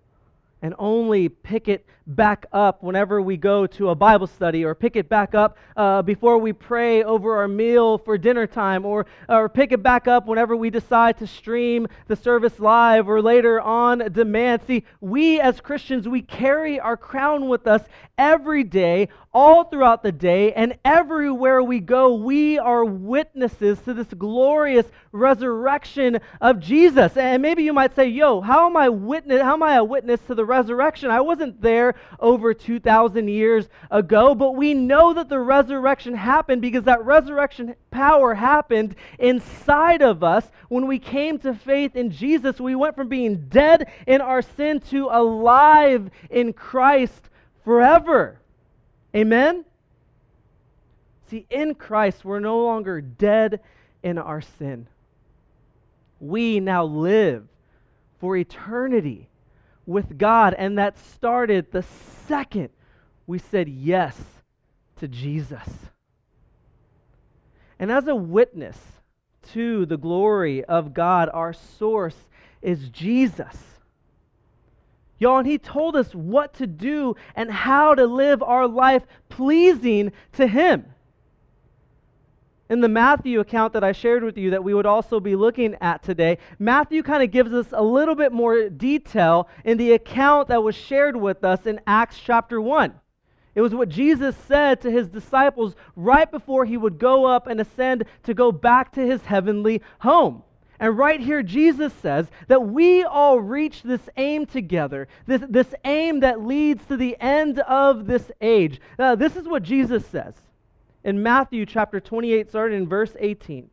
and 0.63 0.73
only 0.79 1.27
pick 1.27 1.67
it 1.67 1.85
back 2.07 2.45
up 2.51 2.83
whenever 2.83 3.21
we 3.21 3.37
go 3.37 3.67
to 3.67 3.89
a 3.89 3.95
Bible 3.95 4.27
study 4.27 4.63
or 4.65 4.73
pick 4.73 4.95
it 4.95 5.07
back 5.07 5.35
up 5.35 5.57
uh, 5.77 6.01
before 6.01 6.37
we 6.37 6.51
pray 6.51 7.03
over 7.03 7.37
our 7.37 7.47
meal 7.47 7.97
for 7.97 8.17
dinner 8.17 8.47
time 8.47 8.85
or, 8.85 9.05
or 9.29 9.47
pick 9.49 9.71
it 9.71 9.83
back 9.83 10.07
up 10.07 10.25
whenever 10.25 10.55
we 10.55 10.69
decide 10.69 11.17
to 11.17 11.27
stream 11.27 11.87
the 12.07 12.15
service 12.15 12.59
live 12.59 13.07
or 13.07 13.21
later 13.21 13.61
on 13.61 13.99
demand. 14.11 14.61
See, 14.65 14.85
we 15.01 15.39
as 15.39 15.61
Christians, 15.61 16.07
we 16.07 16.21
carry 16.21 16.79
our 16.79 16.97
crown 16.97 17.47
with 17.47 17.67
us 17.67 17.81
every 18.17 18.63
day, 18.63 19.09
all 19.33 19.63
throughout 19.63 20.03
the 20.03 20.11
day, 20.11 20.53
and 20.53 20.77
everywhere 20.85 21.63
we 21.63 21.79
go, 21.79 22.13
we 22.13 22.59
are 22.59 22.85
witnesses 22.85 23.79
to 23.79 23.93
this 23.93 24.07
glorious 24.15 24.85
resurrection 25.11 26.19
of 26.39 26.59
Jesus. 26.59 27.17
And 27.17 27.41
maybe 27.41 27.63
you 27.63 27.73
might 27.73 27.95
say, 27.95 28.07
"Yo, 28.07 28.41
how 28.41 28.67
am 28.67 28.77
I 28.77 28.89
witness 28.89 29.41
how 29.41 29.53
am 29.53 29.63
I 29.63 29.75
a 29.75 29.83
witness 29.83 30.19
to 30.27 30.35
the 30.35 30.45
resurrection? 30.53 31.09
I 31.09 31.21
wasn't 31.21 31.61
there 31.61 31.95
over 32.19 32.53
2000 32.53 33.27
years 33.27 33.67
ago, 33.89 34.35
but 34.35 34.55
we 34.55 34.75
know 34.75 35.13
that 35.13 35.29
the 35.29 35.39
resurrection 35.39 36.13
happened 36.13 36.61
because 36.61 36.83
that 36.83 37.03
resurrection 37.03 37.75
power 37.89 38.35
happened 38.35 38.95
inside 39.17 40.03
of 40.03 40.23
us 40.23 40.45
when 40.69 40.85
we 40.85 40.99
came 40.99 41.39
to 41.39 41.55
faith 41.55 41.95
in 41.95 42.11
Jesus. 42.11 42.59
We 42.59 42.75
went 42.75 42.95
from 42.95 43.09
being 43.09 43.47
dead 43.49 43.91
in 44.05 44.21
our 44.21 44.43
sin 44.43 44.79
to 44.91 45.07
alive 45.11 46.11
in 46.29 46.53
Christ 46.53 47.29
forever. 47.63 48.39
Amen? 49.15 49.65
See, 51.29 51.47
in 51.49 51.73
Christ, 51.73 52.23
we're 52.23 52.39
no 52.39 52.63
longer 52.63 53.01
dead 53.01 53.59
in 54.03 54.19
our 54.19 54.41
sin. 54.41 54.87
We 56.19 56.59
now 56.59 56.85
live 56.85 57.47
for 58.19 58.37
eternity 58.37 59.29
with 59.85 60.17
God, 60.17 60.53
and 60.57 60.77
that 60.77 60.97
started 60.97 61.71
the 61.71 61.83
second 62.27 62.69
we 63.27 63.39
said 63.39 63.69
yes 63.69 64.17
to 64.97 65.07
Jesus. 65.07 65.67
And 67.79 67.91
as 67.91 68.07
a 68.07 68.15
witness 68.15 68.77
to 69.51 69.85
the 69.85 69.97
glory 69.97 70.63
of 70.63 70.93
God, 70.93 71.29
our 71.33 71.53
source 71.53 72.15
is 72.61 72.89
Jesus. 72.89 73.57
Y'all, 75.19 75.37
and 75.39 75.47
he 75.47 75.57
told 75.57 75.95
us 75.95 76.13
what 76.13 76.53
to 76.55 76.67
do 76.67 77.15
and 77.35 77.49
how 77.49 77.95
to 77.95 78.05
live 78.05 78.41
our 78.43 78.67
life 78.67 79.03
pleasing 79.29 80.11
to 80.33 80.47
him. 80.47 80.85
In 82.73 82.81
the 82.81 82.89
Matthew 82.89 83.39
account 83.39 83.73
that 83.73 83.83
I 83.83 83.91
shared 83.91 84.23
with 84.23 84.35
you, 84.35 84.49
that 84.49 84.63
we 84.63 84.73
would 84.73 84.87
also 84.87 85.19
be 85.19 85.35
looking 85.35 85.77
at 85.79 86.01
today, 86.01 86.39
Matthew 86.57 87.03
kind 87.03 87.21
of 87.21 87.29
gives 87.29 87.53
us 87.53 87.67
a 87.71 87.83
little 87.83 88.15
bit 88.15 88.31
more 88.31 88.67
detail 88.67 89.47
in 89.63 89.77
the 89.77 89.91
account 89.91 90.47
that 90.47 90.63
was 90.63 90.73
shared 90.73 91.15
with 91.15 91.43
us 91.43 91.67
in 91.67 91.79
Acts 91.85 92.17
chapter 92.17 92.59
1. 92.59 92.91
It 93.53 93.61
was 93.61 93.75
what 93.75 93.89
Jesus 93.89 94.35
said 94.47 94.81
to 94.81 94.89
his 94.89 95.07
disciples 95.07 95.75
right 95.95 96.31
before 96.31 96.65
he 96.65 96.75
would 96.75 96.97
go 96.97 97.25
up 97.25 97.45
and 97.45 97.61
ascend 97.61 98.05
to 98.23 98.33
go 98.33 98.51
back 98.51 98.91
to 98.93 99.05
his 99.05 99.21
heavenly 99.21 99.83
home. 99.99 100.41
And 100.79 100.97
right 100.97 101.19
here, 101.19 101.43
Jesus 101.43 101.93
says 102.01 102.25
that 102.47 102.69
we 102.69 103.03
all 103.03 103.39
reach 103.39 103.83
this 103.83 104.09
aim 104.17 104.47
together, 104.47 105.07
this, 105.27 105.43
this 105.47 105.75
aim 105.85 106.21
that 106.21 106.43
leads 106.43 106.83
to 106.87 106.97
the 106.97 107.17
end 107.19 107.59
of 107.59 108.07
this 108.07 108.31
age. 108.41 108.81
Uh, 108.97 109.13
this 109.13 109.35
is 109.35 109.47
what 109.47 109.61
Jesus 109.61 110.07
says 110.07 110.33
in 111.03 111.21
Matthew 111.21 111.65
chapter 111.65 111.99
28, 111.99 112.49
starting 112.49 112.77
in 112.77 112.87
verse 112.87 113.15
18. 113.19 113.69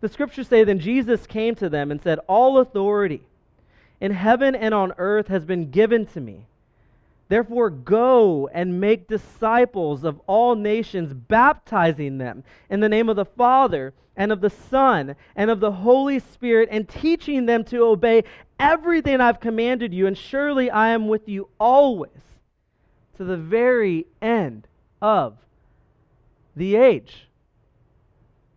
The 0.00 0.08
scriptures 0.08 0.48
say, 0.48 0.64
Then 0.64 0.78
Jesus 0.78 1.26
came 1.26 1.54
to 1.56 1.68
them 1.68 1.90
and 1.90 2.00
said, 2.02 2.18
All 2.28 2.58
authority 2.58 3.22
in 4.00 4.12
heaven 4.12 4.54
and 4.54 4.74
on 4.74 4.92
earth 4.98 5.28
has 5.28 5.44
been 5.44 5.70
given 5.70 6.06
to 6.06 6.20
me. 6.20 6.46
Therefore, 7.28 7.70
go 7.70 8.48
and 8.48 8.80
make 8.80 9.08
disciples 9.08 10.04
of 10.04 10.20
all 10.26 10.54
nations, 10.54 11.12
baptizing 11.12 12.18
them 12.18 12.44
in 12.70 12.80
the 12.80 12.88
name 12.88 13.08
of 13.08 13.16
the 13.16 13.24
Father 13.24 13.94
and 14.16 14.30
of 14.30 14.40
the 14.40 14.50
Son 14.50 15.16
and 15.34 15.50
of 15.50 15.60
the 15.60 15.72
Holy 15.72 16.20
Spirit, 16.20 16.68
and 16.70 16.88
teaching 16.88 17.46
them 17.46 17.64
to 17.64 17.84
obey 17.84 18.22
everything 18.60 19.20
I've 19.20 19.40
commanded 19.40 19.92
you. 19.92 20.06
And 20.06 20.16
surely 20.16 20.70
I 20.70 20.88
am 20.88 21.08
with 21.08 21.28
you 21.28 21.48
always 21.58 22.10
to 23.16 23.24
the 23.24 23.36
very 23.36 24.06
end 24.22 24.68
of 25.02 25.36
the 26.56 26.76
age. 26.76 27.28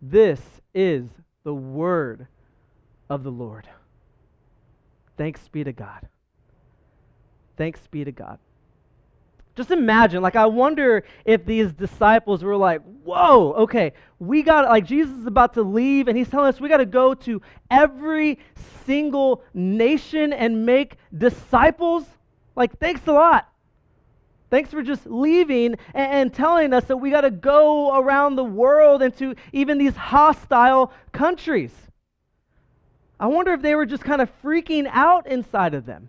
This 0.02 0.40
is 0.74 1.06
the 1.44 1.54
word 1.54 2.26
of 3.10 3.22
the 3.22 3.30
Lord. 3.30 3.68
Thanks 5.16 5.46
be 5.48 5.62
to 5.64 5.72
God. 5.72 6.08
Thanks 7.58 7.80
be 7.90 8.04
to 8.04 8.12
God. 8.12 8.38
Just 9.56 9.70
imagine, 9.70 10.22
like, 10.22 10.36
I 10.36 10.46
wonder 10.46 11.04
if 11.26 11.44
these 11.44 11.72
disciples 11.72 12.42
were 12.42 12.56
like, 12.56 12.80
whoa, 13.04 13.52
okay, 13.52 13.92
we 14.18 14.42
got, 14.42 14.66
like, 14.66 14.86
Jesus 14.86 15.14
is 15.18 15.26
about 15.26 15.52
to 15.54 15.62
leave, 15.62 16.08
and 16.08 16.16
he's 16.16 16.28
telling 16.28 16.48
us 16.48 16.60
we 16.60 16.70
got 16.70 16.78
to 16.78 16.86
go 16.86 17.12
to 17.12 17.42
every 17.70 18.38
single 18.86 19.42
nation 19.52 20.32
and 20.32 20.64
make 20.64 20.96
disciples. 21.18 22.04
Like, 22.56 22.78
thanks 22.78 23.06
a 23.06 23.12
lot. 23.12 23.49
Thanks 24.50 24.70
for 24.70 24.82
just 24.82 25.06
leaving 25.06 25.76
and, 25.94 26.34
telling 26.34 26.74
us 26.74 26.84
that 26.86 26.96
we 26.96 27.10
got 27.10 27.20
to 27.20 27.30
go 27.30 27.96
around 27.96 28.34
the 28.34 28.44
world 28.44 29.00
into 29.00 29.36
even 29.52 29.78
these 29.78 29.94
hostile 29.94 30.92
countries. 31.12 31.72
I 33.20 33.28
wonder 33.28 33.52
if 33.52 33.62
they 33.62 33.76
were 33.76 33.86
just 33.86 34.02
kind 34.02 34.20
of 34.20 34.30
freaking 34.42 34.88
out 34.90 35.28
inside 35.28 35.74
of 35.74 35.86
them. 35.86 36.08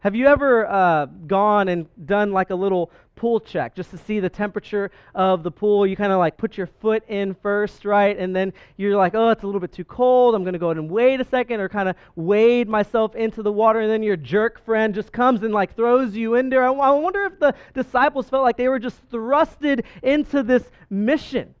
Have 0.00 0.14
you 0.14 0.26
ever 0.26 0.66
uh, 0.66 1.06
gone 1.06 1.68
and 1.68 1.86
done 2.06 2.32
like 2.32 2.50
a 2.50 2.54
little 2.54 2.90
pool 3.20 3.38
check 3.38 3.74
just 3.74 3.90
to 3.90 3.98
see 3.98 4.18
the 4.18 4.30
temperature 4.30 4.90
of 5.14 5.42
the 5.42 5.50
pool? 5.50 5.86
You 5.86 5.94
kind 5.94 6.10
of 6.10 6.18
like 6.18 6.38
put 6.38 6.56
your 6.56 6.68
foot 6.80 7.02
in 7.06 7.34
first, 7.34 7.84
right? 7.84 8.18
And 8.18 8.34
then 8.34 8.54
you're 8.78 8.96
like, 8.96 9.14
oh, 9.14 9.28
it's 9.28 9.42
a 9.42 9.46
little 9.46 9.60
bit 9.60 9.72
too 9.72 9.84
cold. 9.84 10.34
I'm 10.34 10.42
going 10.42 10.54
to 10.54 10.58
go 10.58 10.68
ahead 10.68 10.78
and 10.78 10.90
wait 10.90 11.20
a 11.20 11.24
second 11.26 11.60
or 11.60 11.68
kind 11.68 11.90
of 11.90 11.96
wade 12.16 12.66
myself 12.66 13.14
into 13.14 13.42
the 13.42 13.52
water. 13.52 13.80
And 13.80 13.90
then 13.90 14.02
your 14.02 14.16
jerk 14.16 14.64
friend 14.64 14.94
just 14.94 15.12
comes 15.12 15.42
and 15.42 15.52
like 15.52 15.76
throws 15.76 16.16
you 16.16 16.36
in 16.36 16.48
there. 16.48 16.64
I, 16.64 16.72
I 16.72 16.90
wonder 16.92 17.26
if 17.26 17.38
the 17.38 17.54
disciples 17.74 18.30
felt 18.30 18.42
like 18.42 18.56
they 18.56 18.68
were 18.68 18.78
just 18.78 19.06
thrusted 19.10 19.84
into 20.02 20.42
this 20.42 20.64
mission. 20.88 21.54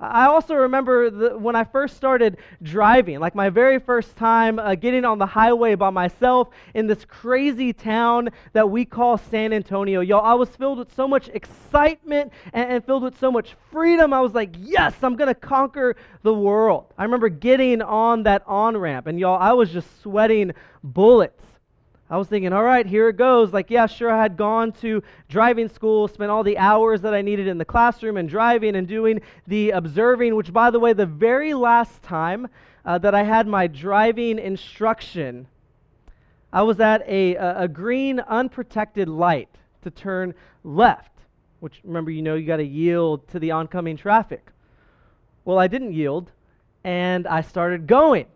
I 0.00 0.26
also 0.26 0.54
remember 0.54 1.08
the, 1.08 1.38
when 1.38 1.54
I 1.54 1.62
first 1.62 1.96
started 1.96 2.38
driving, 2.62 3.20
like 3.20 3.36
my 3.36 3.48
very 3.48 3.78
first 3.78 4.16
time 4.16 4.58
uh, 4.58 4.74
getting 4.74 5.04
on 5.04 5.18
the 5.18 5.26
highway 5.26 5.76
by 5.76 5.90
myself 5.90 6.48
in 6.74 6.88
this 6.88 7.04
crazy 7.04 7.72
town 7.72 8.30
that 8.54 8.68
we 8.68 8.84
call 8.84 9.18
San 9.18 9.52
Antonio. 9.52 10.00
Y'all, 10.00 10.24
I 10.24 10.34
was 10.34 10.48
filled 10.48 10.78
with 10.78 10.92
so 10.94 11.06
much 11.06 11.28
excitement 11.28 12.32
and, 12.52 12.70
and 12.72 12.84
filled 12.84 13.04
with 13.04 13.18
so 13.20 13.30
much 13.30 13.54
freedom. 13.70 14.12
I 14.12 14.20
was 14.20 14.34
like, 14.34 14.56
yes, 14.58 14.94
I'm 15.02 15.14
going 15.14 15.28
to 15.28 15.34
conquer 15.34 15.94
the 16.22 16.34
world. 16.34 16.92
I 16.98 17.04
remember 17.04 17.28
getting 17.28 17.80
on 17.80 18.24
that 18.24 18.42
on 18.46 18.76
ramp, 18.76 19.06
and 19.06 19.20
y'all, 19.20 19.40
I 19.40 19.52
was 19.52 19.70
just 19.70 20.02
sweating 20.02 20.52
bullets. 20.82 21.53
I 22.14 22.16
was 22.16 22.28
thinking, 22.28 22.52
all 22.52 22.62
right, 22.62 22.86
here 22.86 23.08
it 23.08 23.16
goes. 23.16 23.52
Like, 23.52 23.72
yeah, 23.72 23.86
sure, 23.86 24.08
I 24.08 24.22
had 24.22 24.36
gone 24.36 24.70
to 24.74 25.02
driving 25.28 25.68
school, 25.68 26.06
spent 26.06 26.30
all 26.30 26.44
the 26.44 26.56
hours 26.58 27.00
that 27.00 27.12
I 27.12 27.22
needed 27.22 27.48
in 27.48 27.58
the 27.58 27.64
classroom 27.64 28.18
and 28.18 28.28
driving 28.28 28.76
and 28.76 28.86
doing 28.86 29.20
the 29.48 29.70
observing, 29.70 30.36
which, 30.36 30.52
by 30.52 30.70
the 30.70 30.78
way, 30.78 30.92
the 30.92 31.06
very 31.06 31.54
last 31.54 32.04
time 32.04 32.46
uh, 32.84 32.98
that 32.98 33.16
I 33.16 33.24
had 33.24 33.48
my 33.48 33.66
driving 33.66 34.38
instruction, 34.38 35.48
I 36.52 36.62
was 36.62 36.78
at 36.78 37.02
a, 37.08 37.34
a, 37.34 37.62
a 37.62 37.66
green, 37.66 38.20
unprotected 38.20 39.08
light 39.08 39.48
to 39.82 39.90
turn 39.90 40.34
left, 40.62 41.10
which, 41.58 41.80
remember, 41.82 42.12
you 42.12 42.22
know, 42.22 42.36
you 42.36 42.46
got 42.46 42.58
to 42.58 42.64
yield 42.64 43.26
to 43.30 43.40
the 43.40 43.50
oncoming 43.50 43.96
traffic. 43.96 44.52
Well, 45.44 45.58
I 45.58 45.66
didn't 45.66 45.94
yield, 45.94 46.30
and 46.84 47.26
I 47.26 47.40
started 47.40 47.88
going 47.88 48.26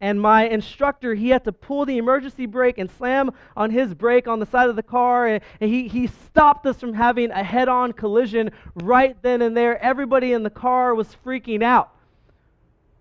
and 0.00 0.20
my 0.20 0.46
instructor 0.48 1.14
he 1.14 1.30
had 1.30 1.44
to 1.44 1.52
pull 1.52 1.86
the 1.86 1.98
emergency 1.98 2.46
brake 2.46 2.78
and 2.78 2.90
slam 2.90 3.30
on 3.56 3.70
his 3.70 3.94
brake 3.94 4.28
on 4.28 4.40
the 4.40 4.46
side 4.46 4.68
of 4.68 4.76
the 4.76 4.82
car. 4.82 5.26
And, 5.26 5.42
he, 5.60 5.88
he 5.88 6.06
stopped 6.06 6.66
us 6.66 6.78
from 6.78 6.94
having 6.94 7.30
a 7.30 7.42
head-on 7.42 7.92
collision 7.92 8.50
right 8.74 9.16
then 9.22 9.40
and 9.42 9.56
there. 9.56 9.82
Everybody 9.82 10.32
in 10.32 10.42
the 10.42 10.50
car 10.50 10.94
was 10.94 11.16
freaking 11.24 11.62
out. 11.62 11.90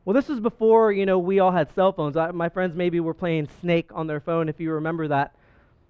Well 0.06 0.14
this 0.14 0.28
was 0.28 0.40
before 0.40 0.92
you 0.92 1.06
know 1.06 1.20
we 1.20 1.40
all 1.40 1.52
had 1.52 1.74
cell 1.74 1.92
phones. 1.92 2.18
I, 2.18 2.32
my 2.32 2.50
friends 2.50 2.76
maybe 2.76 3.00
were 3.00 3.14
playing 3.14 3.48
snake 3.62 3.90
on 3.94 4.08
their 4.08 4.20
phone 4.20 4.50
if 4.50 4.60
you 4.60 4.72
remember 4.72 5.08
that. 5.10 5.36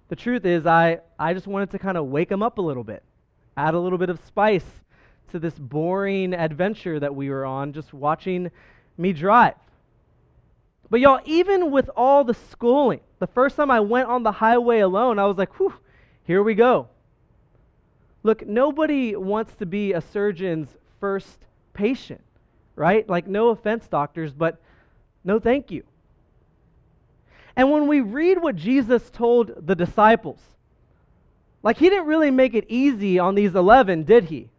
The 0.08 0.16
truth 0.16 0.44
is 0.44 0.66
i, 0.66 1.00
I 1.18 1.34
just 1.34 1.46
wanted 1.46 1.70
to 1.70 1.78
kind 1.78 1.96
of 1.96 2.06
wake 2.06 2.28
them 2.28 2.42
up 2.42 2.58
a 2.58 2.62
little 2.62 2.84
bit 2.84 3.02
add 3.56 3.74
a 3.74 3.78
little 3.78 3.98
bit 3.98 4.10
of 4.10 4.20
spice 4.26 4.66
to 5.30 5.38
this 5.38 5.54
boring 5.54 6.34
adventure 6.34 7.00
that 7.00 7.14
we 7.14 7.30
were 7.30 7.44
on 7.44 7.72
just 7.72 7.92
watching 7.92 8.50
me 8.98 9.12
drive 9.12 9.54
but 10.90 11.00
y'all, 11.00 11.20
even 11.24 11.70
with 11.70 11.90
all 11.96 12.24
the 12.24 12.34
schooling, 12.34 13.00
the 13.18 13.26
first 13.26 13.56
time 13.56 13.70
I 13.70 13.80
went 13.80 14.08
on 14.08 14.22
the 14.22 14.32
highway 14.32 14.80
alone, 14.80 15.18
I 15.18 15.26
was 15.26 15.36
like, 15.36 15.58
whew, 15.58 15.74
here 16.24 16.42
we 16.42 16.54
go. 16.54 16.88
Look, 18.22 18.46
nobody 18.46 19.16
wants 19.16 19.54
to 19.56 19.66
be 19.66 19.92
a 19.92 20.00
surgeon's 20.00 20.68
first 21.00 21.38
patient, 21.72 22.22
right? 22.76 23.08
Like, 23.08 23.26
no 23.26 23.48
offense, 23.48 23.86
doctors, 23.86 24.32
but 24.32 24.60
no 25.24 25.38
thank 25.38 25.70
you. 25.70 25.84
And 27.56 27.70
when 27.70 27.86
we 27.86 28.00
read 28.00 28.40
what 28.40 28.56
Jesus 28.56 29.10
told 29.10 29.66
the 29.66 29.74
disciples, 29.74 30.40
like 31.62 31.78
he 31.78 31.88
didn't 31.88 32.06
really 32.06 32.30
make 32.30 32.54
it 32.54 32.66
easy 32.68 33.18
on 33.18 33.34
these 33.34 33.54
11, 33.54 34.04
did 34.04 34.24
he? 34.24 34.50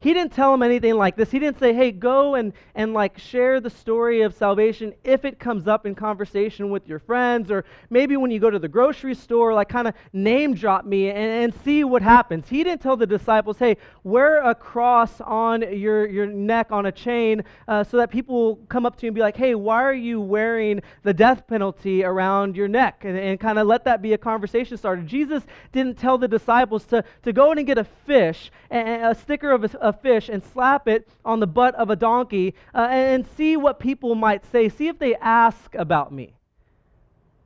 He 0.00 0.14
didn't 0.14 0.32
tell 0.32 0.52
them 0.52 0.62
anything 0.62 0.94
like 0.94 1.16
this. 1.16 1.28
He 1.28 1.40
didn't 1.40 1.58
say, 1.58 1.74
hey, 1.74 1.90
go 1.90 2.36
and, 2.36 2.52
and 2.76 2.94
like 2.94 3.18
share 3.18 3.60
the 3.60 3.68
story 3.68 4.22
of 4.22 4.32
salvation 4.32 4.94
if 5.02 5.24
it 5.24 5.40
comes 5.40 5.66
up 5.66 5.86
in 5.86 5.96
conversation 5.96 6.70
with 6.70 6.86
your 6.86 7.00
friends, 7.00 7.50
or 7.50 7.64
maybe 7.90 8.16
when 8.16 8.30
you 8.30 8.38
go 8.38 8.48
to 8.48 8.60
the 8.60 8.68
grocery 8.68 9.16
store, 9.16 9.52
like 9.52 9.68
kind 9.68 9.88
of 9.88 9.94
name 10.12 10.54
drop 10.54 10.84
me 10.84 11.10
and, 11.10 11.18
and 11.18 11.54
see 11.64 11.82
what 11.82 12.00
happens. 12.00 12.48
He 12.48 12.62
didn't 12.62 12.80
tell 12.80 12.96
the 12.96 13.08
disciples, 13.08 13.58
hey, 13.58 13.76
wear 14.04 14.40
a 14.48 14.54
cross 14.54 15.20
on 15.20 15.62
your, 15.76 16.06
your 16.06 16.26
neck 16.26 16.70
on 16.70 16.86
a 16.86 16.92
chain 16.92 17.42
uh, 17.66 17.82
so 17.82 17.96
that 17.96 18.12
people 18.12 18.34
will 18.36 18.56
come 18.68 18.86
up 18.86 18.96
to 18.98 19.06
you 19.06 19.08
and 19.08 19.16
be 19.16 19.20
like, 19.20 19.36
hey, 19.36 19.56
why 19.56 19.82
are 19.82 19.92
you 19.92 20.20
wearing 20.20 20.80
the 21.02 21.12
death 21.12 21.44
penalty 21.48 22.04
around 22.04 22.54
your 22.54 22.68
neck? 22.68 23.04
And, 23.04 23.18
and 23.18 23.40
kind 23.40 23.58
of 23.58 23.66
let 23.66 23.84
that 23.86 24.00
be 24.00 24.12
a 24.12 24.18
conversation 24.18 24.76
starter. 24.76 25.02
Jesus 25.02 25.42
didn't 25.72 25.98
tell 25.98 26.18
the 26.18 26.28
disciples 26.28 26.84
to, 26.86 27.02
to 27.24 27.32
go 27.32 27.50
in 27.50 27.58
and 27.58 27.66
get 27.66 27.78
a 27.78 27.84
fish, 27.84 28.52
and 28.70 29.04
a 29.04 29.14
sticker 29.14 29.50
of 29.50 29.74
a 29.80 29.87
a 29.88 29.92
fish 29.92 30.28
and 30.28 30.42
slap 30.42 30.86
it 30.86 31.08
on 31.24 31.40
the 31.40 31.46
butt 31.46 31.74
of 31.74 31.90
a 31.90 31.96
donkey 31.96 32.54
uh, 32.74 32.88
and 32.90 33.26
see 33.36 33.56
what 33.56 33.80
people 33.80 34.14
might 34.14 34.44
say. 34.52 34.68
See 34.68 34.88
if 34.88 34.98
they 34.98 35.16
ask 35.16 35.74
about 35.74 36.12
me. 36.12 36.34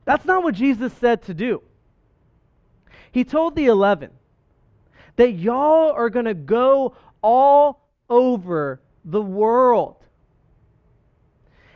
That's 0.05 0.25
not 0.25 0.43
what 0.43 0.53
Jesus 0.53 0.93
said 0.93 1.23
to 1.23 1.33
do. 1.33 1.63
He 3.11 3.23
told 3.23 3.55
the 3.55 3.67
11 3.67 4.11
that 5.15 5.31
y'all 5.31 5.91
are 5.91 6.09
going 6.09 6.25
to 6.25 6.33
go 6.33 6.95
all 7.21 7.87
over 8.09 8.81
the 9.05 9.21
world. 9.21 9.95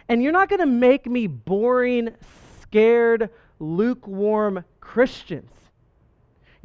And 0.09 0.23
you're 0.23 0.31
not 0.31 0.49
going 0.49 0.59
to 0.59 0.65
make 0.65 1.05
me 1.05 1.27
boring, 1.27 2.09
scared, 2.61 3.29
lukewarm 3.59 4.63
Christians. 4.79 5.51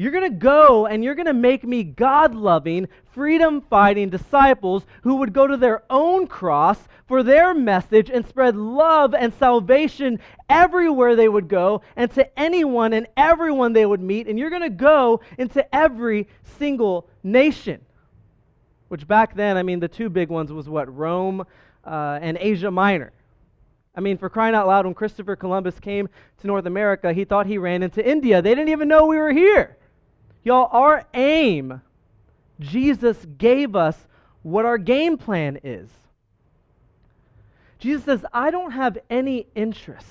You're 0.03 0.11
going 0.11 0.33
to 0.33 0.37
go 0.37 0.87
and 0.87 1.05
you're 1.05 1.15
going 1.15 1.27
to 1.27 1.33
make 1.33 1.63
me 1.63 1.85
God 1.85 2.35
loving, 2.35 2.89
freedom 3.13 3.61
fighting 3.61 4.11
disciples 4.11 4.85
who 5.03 5.15
would 5.17 5.33
go 5.33 5.47
to 5.47 5.57
their 5.57 5.85
own 5.89 6.27
cross 6.27 6.77
for 7.07 7.23
their 7.23 7.55
message 7.55 8.11
and 8.11 8.27
spread 8.27 8.57
love 8.57 9.15
and 9.15 9.33
salvation 9.35 10.19
everywhere 10.51 11.15
they 11.15 11.29
would 11.29 11.47
go 11.47 11.83
and 11.95 12.11
to 12.15 12.37
anyone 12.37 12.93
and 12.95 13.07
everyone 13.17 13.75
they 13.75 13.87
would 13.87 14.01
meet. 14.01 14.27
And 14.27 14.37
you're 14.37 14.51
going 14.51 14.63
to 14.63 14.71
go 14.71 15.21
into 15.39 15.73
every 15.73 16.27
single 16.59 17.09
nation. 17.23 17.81
Which 18.89 19.07
back 19.07 19.37
then, 19.37 19.57
I 19.57 19.63
mean, 19.63 19.79
the 19.79 19.87
two 19.87 20.11
big 20.11 20.31
ones 20.31 20.53
was 20.53 20.69
what? 20.69 20.93
Rome 20.93 21.47
uh, 21.87 22.19
and 22.21 22.37
Asia 22.41 22.73
Minor. 22.73 23.13
I 23.95 24.01
mean, 24.01 24.19
for 24.19 24.29
crying 24.29 24.57
out 24.57 24.67
loud, 24.67 24.85
when 24.85 24.95
Christopher 24.95 25.37
Columbus 25.37 25.79
came 25.79 26.09
to 26.41 26.47
North 26.49 26.67
America, 26.67 27.13
he 27.13 27.25
thought 27.25 27.47
he 27.47 27.57
ran 27.57 27.85
into 27.85 28.05
India. 28.05 28.43
They 28.43 28.53
didn't 28.53 28.71
even 28.71 28.89
know 28.89 29.07
we 29.07 29.19
were 29.19 29.33
here. 29.33 29.77
Y'all, 30.45 30.69
our 30.73 31.05
aim, 31.15 31.81
Jesus 32.61 33.25
gave 33.39 33.77
us 33.77 33.97
what 34.43 34.65
our 34.65 34.79
game 34.79 35.17
plan 35.17 35.59
is. 35.63 35.89
Jesus 37.79 38.05
says, 38.05 38.25
I 38.33 38.51
don't 38.51 38.73
have 38.73 38.99
any 39.11 39.47
interest 39.55 40.07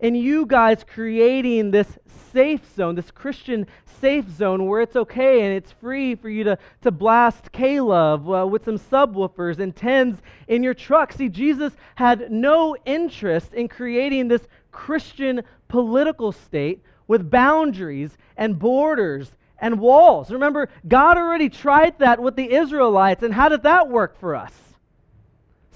in 0.00 0.14
you 0.14 0.44
guys 0.46 0.84
creating 0.84 1.70
this 1.70 1.98
safe 2.32 2.60
zone, 2.74 2.94
this 2.94 3.10
Christian 3.10 3.66
safe 4.00 4.28
zone 4.30 4.66
where 4.66 4.80
it's 4.80 4.96
okay 4.96 5.42
and 5.42 5.54
it's 5.54 5.70
free 5.70 6.14
for 6.14 6.28
you 6.28 6.44
to, 6.44 6.58
to 6.82 6.90
blast 6.90 7.52
K-Love 7.52 8.28
uh, 8.30 8.46
with 8.46 8.64
some 8.64 8.78
subwoofers 8.78 9.60
and 9.60 9.74
tens 9.74 10.20
in 10.48 10.62
your 10.62 10.74
truck. 10.74 11.12
See, 11.12 11.28
Jesus 11.28 11.72
had 11.94 12.32
no 12.32 12.76
interest 12.84 13.54
in 13.54 13.68
creating 13.68 14.28
this 14.28 14.46
Christian 14.72 15.42
political 15.68 16.32
state 16.32 16.82
with 17.12 17.30
boundaries 17.30 18.16
and 18.38 18.58
borders 18.58 19.30
and 19.58 19.78
walls. 19.78 20.30
Remember, 20.30 20.70
God 20.88 21.18
already 21.18 21.50
tried 21.50 21.98
that 21.98 22.18
with 22.18 22.36
the 22.36 22.54
Israelites, 22.54 23.22
and 23.22 23.34
how 23.34 23.50
did 23.50 23.64
that 23.64 23.90
work 23.90 24.18
for 24.18 24.34
us? 24.34 24.54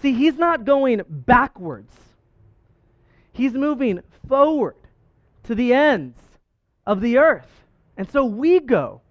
See, 0.00 0.14
He's 0.14 0.38
not 0.38 0.64
going 0.64 1.02
backwards, 1.06 1.94
He's 3.34 3.52
moving 3.52 4.00
forward 4.26 4.76
to 5.42 5.54
the 5.54 5.74
ends 5.74 6.18
of 6.86 7.02
the 7.02 7.18
earth. 7.18 7.66
And 7.98 8.10
so 8.10 8.24
we 8.24 8.58
go 8.58 9.02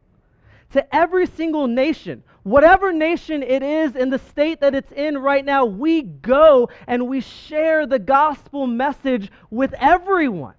to 0.72 0.96
every 0.96 1.28
single 1.28 1.68
nation, 1.68 2.24
whatever 2.42 2.92
nation 2.92 3.44
it 3.44 3.62
is 3.62 3.96
in 3.96 4.10
the 4.10 4.18
state 4.18 4.62
that 4.62 4.74
it's 4.74 4.92
in 4.94 5.20
right 5.20 5.46
now, 5.46 5.66
we 5.66 6.02
go 6.02 6.70
and 6.88 7.08
we 7.08 7.22
share 7.22 7.86
the 7.86 8.00
gospel 8.00 8.66
message 8.66 9.32
with 9.52 9.76
everyone 9.80 10.56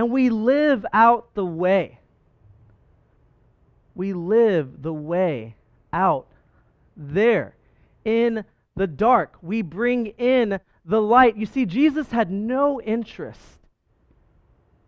and 0.00 0.10
we 0.10 0.30
live 0.30 0.86
out 0.94 1.34
the 1.34 1.44
way. 1.44 1.98
We 3.94 4.14
live 4.14 4.80
the 4.80 4.94
way 4.94 5.56
out 5.92 6.26
there 6.96 7.54
in 8.06 8.46
the 8.76 8.86
dark. 8.86 9.36
We 9.42 9.60
bring 9.60 10.06
in 10.16 10.58
the 10.86 11.02
light. 11.02 11.36
You 11.36 11.44
see, 11.44 11.66
Jesus 11.66 12.10
had 12.10 12.30
no 12.30 12.80
interest 12.80 13.58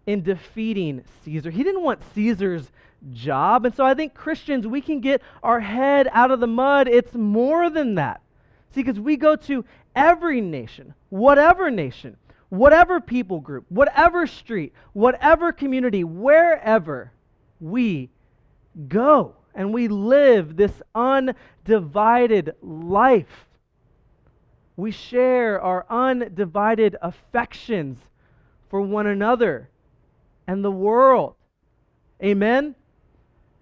in 0.07 0.23
defeating 0.23 1.05
Caesar. 1.27 1.51
He 1.51 1.63
didn't 1.63 1.83
want 1.83 2.01
Caesar's 2.15 2.73
job. 3.13 3.67
And 3.67 3.77
so 3.77 3.85
I 3.85 3.93
think 3.93 4.15
Christians, 4.15 4.67
we 4.67 4.81
can 4.81 5.01
get 5.01 5.21
our 5.43 5.61
head 5.61 6.09
out 6.13 6.31
of 6.31 6.41
the 6.41 6.47
mud. 6.47 6.89
It's 6.89 7.13
more 7.13 7.69
than 7.69 7.97
that. 7.97 8.23
See, 8.75 8.83
because 8.83 8.99
we 8.99 9.19
go 9.19 9.37
to 9.37 9.63
every 9.95 10.41
nation, 10.41 10.95
whatever 11.11 11.71
nation, 11.71 12.17
whatever 12.53 13.01
people 13.01 13.41
group, 13.41 13.65
whatever 13.71 14.27
street, 14.27 14.75
whatever 14.93 15.53
community, 15.53 16.05
wherever 16.05 17.11
we 17.61 18.11
go 18.89 19.35
and 19.55 19.73
we 19.73 19.89
live 19.89 20.55
this 20.55 20.83
undivided 20.95 22.55
life. 22.61 23.47
We 24.77 24.91
share 24.91 25.63
our 25.63 25.87
undivided 25.89 26.95
affections 27.01 27.99
for 28.69 28.83
one 28.83 29.07
another 29.07 29.71
and 30.47 30.63
the 30.63 30.71
world. 30.71 31.37
Amen? 32.23 32.75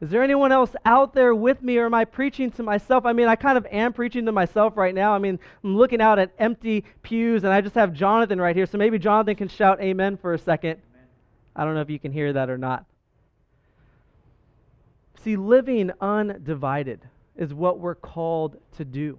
Is 0.01 0.09
there 0.09 0.23
anyone 0.23 0.51
else 0.51 0.75
out 0.87 1.13
there 1.13 1.35
with 1.35 1.63
me, 1.63 1.77
or 1.77 1.85
am 1.85 1.93
I 1.93 2.07
preaching 2.07 2.51
to 2.53 2.63
myself? 2.63 3.05
I 3.05 3.13
mean, 3.13 3.29
I 3.29 3.37
kind 3.37 3.59
of 3.59 3.67
am 3.71 3.93
preaching 3.93 4.25
to 4.27 4.33
myself 4.33 4.77
right 4.77 4.95
now. 4.95 5.13
I 5.13 5.19
mean, 5.19 5.39
I'm 5.63 5.77
looking 5.77 6.01
out 6.01 6.19
at 6.19 6.31
empty 6.39 6.85
pews, 7.03 7.45
and 7.45 7.53
I 7.53 7.61
just 7.61 7.75
have 7.75 7.93
Jonathan 7.93 8.41
right 8.41 8.57
here. 8.57 8.65
So 8.65 8.79
maybe 8.79 8.99
Jonathan 8.99 9.37
can 9.37 9.49
shout 9.49 9.81
amen 9.83 10.17
for 10.17 10.33
a 10.33 10.39
second. 10.39 10.81
Amen. 10.95 11.07
I 11.55 11.65
don't 11.65 11.75
know 11.75 11.83
if 11.83 11.91
you 11.91 11.99
can 11.99 12.13
hear 12.13 12.33
that 12.33 12.49
or 12.49 12.57
not. 12.57 12.87
See, 15.23 15.37
living 15.37 15.91
undivided 16.01 17.03
is 17.37 17.53
what 17.53 17.79
we're 17.79 17.95
called 17.95 18.57
to 18.79 18.87
do. 18.87 19.19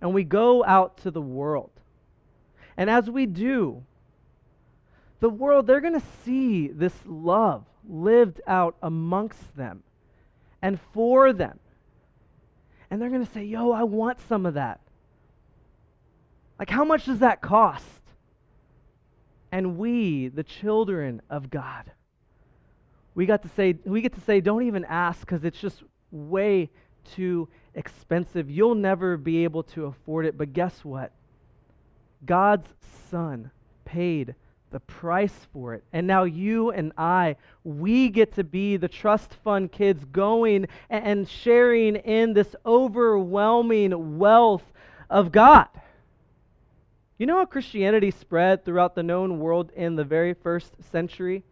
And 0.00 0.14
we 0.14 0.22
go 0.22 0.64
out 0.64 0.98
to 0.98 1.10
the 1.10 1.20
world. 1.20 1.70
And 2.76 2.88
as 2.88 3.10
we 3.10 3.26
do, 3.26 3.82
the 5.18 5.30
world, 5.30 5.66
they're 5.66 5.80
going 5.80 6.00
to 6.00 6.06
see 6.24 6.68
this 6.68 6.92
love 7.04 7.64
lived 7.88 8.40
out 8.46 8.76
amongst 8.82 9.56
them 9.56 9.82
and 10.62 10.78
for 10.92 11.32
them. 11.32 11.58
And 12.90 13.00
they're 13.00 13.10
going 13.10 13.24
to 13.24 13.32
say, 13.32 13.44
Yo, 13.44 13.72
I 13.72 13.82
want 13.82 14.20
some 14.28 14.46
of 14.46 14.54
that. 14.54 14.80
Like, 16.58 16.70
how 16.70 16.84
much 16.84 17.04
does 17.04 17.18
that 17.18 17.40
cost? 17.40 17.84
And 19.52 19.78
we, 19.78 20.28
the 20.28 20.42
children 20.42 21.22
of 21.30 21.50
God, 21.50 21.90
we 23.14 23.26
got 23.26 23.42
to 23.42 23.48
say, 23.48 23.76
we 23.84 24.00
get 24.00 24.14
to 24.14 24.20
say, 24.20 24.40
don't 24.40 24.64
even 24.66 24.84
ask 24.84 25.20
because 25.20 25.44
it's 25.44 25.58
just 25.58 25.82
way 26.10 26.70
too 27.14 27.48
expensive. 27.74 28.50
You'll 28.50 28.74
never 28.74 29.16
be 29.16 29.44
able 29.44 29.62
to 29.62 29.86
afford 29.86 30.26
it. 30.26 30.36
But 30.36 30.52
guess 30.52 30.84
what? 30.84 31.12
God's 32.24 32.68
Son 33.10 33.50
paid 33.84 34.34
the 34.70 34.80
price 34.80 35.46
for 35.52 35.74
it. 35.74 35.84
And 35.92 36.06
now 36.06 36.24
you 36.24 36.70
and 36.70 36.92
I, 36.98 37.36
we 37.64 38.08
get 38.08 38.34
to 38.34 38.44
be 38.44 38.76
the 38.76 38.88
trust 38.88 39.34
fund 39.44 39.70
kids 39.70 40.04
going 40.06 40.66
and 40.90 41.28
sharing 41.28 41.96
in 41.96 42.32
this 42.32 42.54
overwhelming 42.64 44.18
wealth 44.18 44.64
of 45.08 45.32
God. 45.32 45.68
You 47.18 47.26
know 47.26 47.38
how 47.38 47.46
Christianity 47.46 48.10
spread 48.10 48.64
throughout 48.64 48.94
the 48.94 49.02
known 49.02 49.38
world 49.38 49.70
in 49.74 49.96
the 49.96 50.04
very 50.04 50.34
first 50.34 50.72
century? 50.90 51.42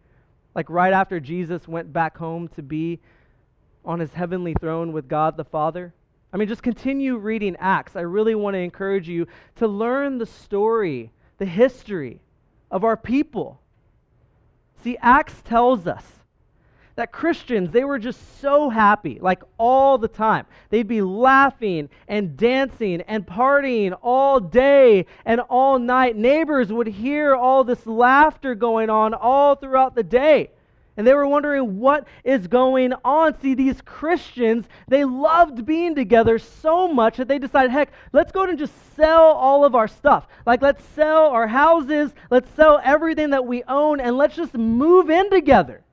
Like 0.53 0.69
right 0.69 0.93
after 0.93 1.19
Jesus 1.19 1.67
went 1.67 1.91
back 1.91 2.17
home 2.17 2.47
to 2.49 2.61
be 2.61 2.99
on 3.83 3.99
his 3.99 4.13
heavenly 4.13 4.53
throne 4.59 4.93
with 4.93 5.07
God 5.07 5.37
the 5.37 5.45
Father? 5.45 5.93
I 6.31 6.37
mean, 6.37 6.47
just 6.47 6.63
continue 6.63 7.17
reading 7.17 7.55
Acts. 7.59 7.95
I 7.95 8.01
really 8.01 8.35
want 8.35 8.55
to 8.55 8.59
encourage 8.59 9.07
you 9.07 9.27
to 9.55 9.67
learn 9.67 10.17
the 10.17 10.25
story, 10.25 11.11
the 11.37 11.45
history 11.45 12.19
of 12.71 12.83
our 12.83 12.97
people. 12.97 13.59
See, 14.83 14.97
Acts 15.01 15.41
tells 15.43 15.87
us 15.87 16.03
that 16.95 17.11
Christians, 17.11 17.71
they 17.71 17.83
were 17.83 17.99
just 17.99 18.39
so 18.39 18.69
happy, 18.69 19.19
like 19.21 19.43
all 19.57 19.97
the 19.97 20.07
time. 20.07 20.45
They'd 20.69 20.87
be 20.87 21.01
laughing 21.01 21.89
and 22.07 22.37
dancing 22.37 23.01
and 23.01 23.25
partying 23.25 23.97
all 24.01 24.39
day 24.39 25.05
and 25.25 25.41
all 25.41 25.77
night. 25.77 26.15
Neighbors 26.15 26.71
would 26.71 26.87
hear 26.87 27.35
all 27.35 27.63
this 27.63 27.85
laughter 27.85 28.55
going 28.55 28.89
on 28.89 29.13
all 29.13 29.55
throughout 29.55 29.95
the 29.95 30.03
day. 30.03 30.51
And 30.97 31.05
they 31.05 31.13
were 31.13 31.27
wondering 31.27 31.79
what 31.79 32.07
is 32.23 32.47
going 32.47 32.93
on. 33.03 33.37
See, 33.39 33.53
these 33.53 33.81
Christians, 33.81 34.65
they 34.87 35.03
loved 35.03 35.65
being 35.65 35.93
together 35.93 36.39
so 36.39 36.87
much 36.87 37.17
that 37.17 37.27
they 37.27 37.37
decided, 37.37 37.71
heck, 37.71 37.91
let's 38.13 38.31
go 38.31 38.43
and 38.43 38.57
just 38.57 38.73
sell 38.95 39.25
all 39.25 39.65
of 39.65 39.75
our 39.75 39.89
stuff. 39.89 40.27
Like, 40.45 40.61
let's 40.61 40.83
sell 40.95 41.27
our 41.27 41.47
houses, 41.47 42.13
let's 42.29 42.49
sell 42.51 42.79
everything 42.83 43.31
that 43.31 43.45
we 43.45 43.63
own, 43.63 43.99
and 43.99 44.17
let's 44.17 44.37
just 44.37 44.53
move 44.53 45.09
in 45.09 45.29
together. 45.29 45.83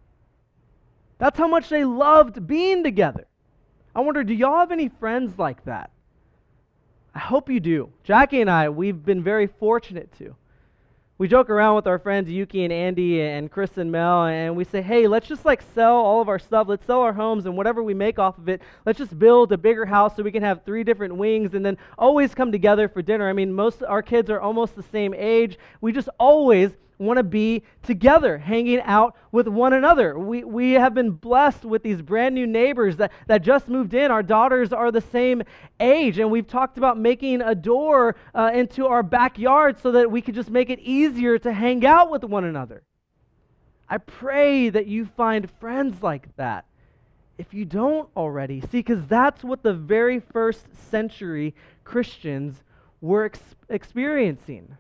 That's 1.19 1.39
how 1.39 1.49
much 1.49 1.69
they 1.69 1.85
loved 1.85 2.47
being 2.47 2.85
together. 2.85 3.27
I 3.95 4.01
wonder, 4.01 4.23
do 4.23 4.35
y'all 4.35 4.61
have 4.61 4.73
any 4.73 4.89
friends 4.89 5.39
like 5.39 5.65
that? 5.65 5.91
I 7.15 7.19
hope 7.19 7.51
you 7.51 7.61
do. 7.61 7.93
Jackie 8.05 8.41
and 8.41 8.51
I, 8.51 8.69
we've 8.69 9.05
been 9.05 9.23
very 9.23 9.47
fortunate 9.47 10.17
to. 10.19 10.35
We 11.23 11.29
joke 11.29 11.51
around 11.51 11.77
with 11.77 11.87
our 11.87 12.01
friends 12.01 12.29
Yuki 12.29 12.65
and 12.65 12.73
Andy 12.73 13.21
and 13.23 13.49
Chris 13.49 13.77
and 13.77 13.93
Mel, 13.93 14.25
and 14.25 14.57
we 14.57 14.65
say, 14.65 14.83
hey, 14.83 15.07
let's 15.07 15.29
just 15.29 15.45
like 15.45 15.63
sell 15.73 15.95
all 15.95 16.21
of 16.21 16.29
our 16.29 16.41
stuff. 16.41 16.67
Let's 16.67 16.85
sell 16.85 16.99
our 16.99 17.13
homes, 17.13 17.47
and 17.47 17.57
whatever 17.57 17.81
we 17.81 17.95
make 17.95 18.19
off 18.19 18.39
of 18.39 18.49
it, 18.49 18.61
let's 18.85 18.99
just 18.99 19.17
build 19.17 19.53
a 19.53 19.57
bigger 19.57 19.87
house 19.87 20.17
so 20.17 20.25
we 20.25 20.33
can 20.33 20.43
have 20.43 20.65
three 20.65 20.83
different 20.83 21.15
wings 21.15 21.55
and 21.55 21.65
then 21.65 21.79
always 21.97 22.35
come 22.35 22.51
together 22.51 22.89
for 22.89 23.03
dinner. 23.03 23.29
I 23.29 23.35
mean, 23.35 23.53
most 23.53 23.85
our 23.85 24.03
kids 24.03 24.31
are 24.31 24.41
almost 24.41 24.75
the 24.75 24.83
same 24.83 25.15
age. 25.15 25.61
We 25.81 25.93
just 25.93 26.09
always 26.19 26.73
want 27.03 27.19
to 27.19 27.23
be 27.23 27.63
together, 27.83 28.39
hanging 28.39 28.81
out 28.81 29.17
with 29.31 29.49
one 29.49 29.73
another. 29.73 30.19
We, 30.19 30.45
we 30.45 30.73
have 30.73 30.95
been 30.95 31.11
blessed 31.11 31.65
with 31.65 31.83
these 31.83 32.01
brand 32.01 32.35
new 32.35 32.47
neighbors 32.47 32.97
that, 32.97 33.13
that 33.27 33.43
just 33.43 33.69
moved 33.69 33.95
in. 33.95 34.11
Our 34.11 34.23
daughters 34.23 34.73
are 34.73 34.91
the 34.91 35.01
same 35.01 35.43
age, 35.81 36.19
and 36.19 36.31
we've 36.31 36.47
talked 36.47 36.79
about 36.79 36.99
making 36.99 37.43
a 37.43 37.55
door 37.55 38.17
uh, 38.35 38.51
into 38.55 38.87
our 38.87 39.03
backyard 39.03 39.81
so 39.83 39.93
that 39.93 40.11
we 40.11 40.23
could 40.23 40.35
just 40.35 40.51
make 40.51 40.71
it 40.71 40.79
easier 40.81 41.39
to 41.39 41.53
hang 41.53 41.85
out 41.85 42.11
with 42.11 42.25
one 42.25 42.45
another. 42.45 42.83
I 43.89 43.99
pray 43.99 44.71
that 44.71 44.87
you 44.87 45.05
find 45.05 45.51
friends 45.61 46.03
like 46.03 46.35
that 46.37 46.65
if 47.39 47.53
you 47.53 47.65
don't 47.65 48.09
already. 48.17 48.61
See, 48.61 48.79
because 48.79 49.07
that's 49.07 49.43
what 49.43 49.63
the 49.63 49.75
very 49.75 50.21
first 50.21 50.67
century 50.91 51.55
Christians 51.85 52.63
were 53.01 53.25
ex- 53.25 53.41
experiencing. 53.69 54.77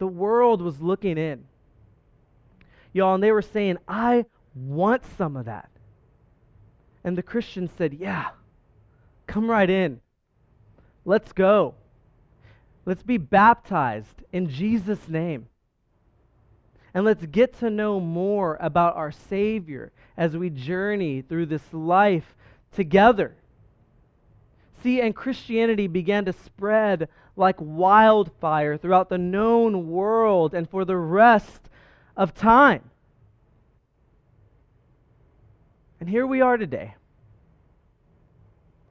The 0.00 0.06
world 0.06 0.62
was 0.62 0.80
looking 0.80 1.18
in. 1.18 1.44
Y'all, 2.94 3.14
and 3.14 3.22
they 3.22 3.32
were 3.32 3.42
saying, 3.42 3.76
I 3.86 4.24
want 4.54 5.02
some 5.18 5.36
of 5.36 5.44
that. 5.44 5.68
And 7.04 7.16
the 7.16 7.22
Christians 7.22 7.70
said, 7.76 7.94
Yeah, 7.94 8.30
come 9.26 9.48
right 9.48 9.68
in. 9.68 10.00
Let's 11.04 11.32
go. 11.32 11.74
Let's 12.86 13.02
be 13.02 13.18
baptized 13.18 14.22
in 14.32 14.48
Jesus' 14.48 15.06
name. 15.06 15.46
And 16.94 17.04
let's 17.04 17.24
get 17.26 17.58
to 17.60 17.68
know 17.68 18.00
more 18.00 18.56
about 18.58 18.96
our 18.96 19.12
Savior 19.12 19.92
as 20.16 20.34
we 20.34 20.48
journey 20.48 21.20
through 21.20 21.46
this 21.46 21.72
life 21.72 22.34
together. 22.72 23.36
See, 24.82 25.02
and 25.02 25.14
Christianity 25.14 25.88
began 25.88 26.24
to 26.24 26.32
spread 26.32 27.08
like 27.36 27.56
wildfire 27.58 28.76
throughout 28.76 29.08
the 29.08 29.18
known 29.18 29.88
world 29.88 30.54
and 30.54 30.68
for 30.68 30.84
the 30.84 30.96
rest 30.96 31.68
of 32.16 32.34
time. 32.34 32.82
And 36.00 36.08
here 36.08 36.26
we 36.26 36.40
are 36.40 36.56
today. 36.56 36.94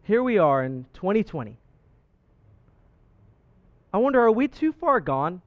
Here 0.04 0.24
we 0.24 0.38
are 0.38 0.64
in 0.64 0.86
2020. 0.94 1.58
I 3.92 3.98
wonder, 3.98 4.22
are 4.22 4.32
we 4.32 4.48
too 4.48 4.72
far 4.74 5.00
gone? 5.00 5.42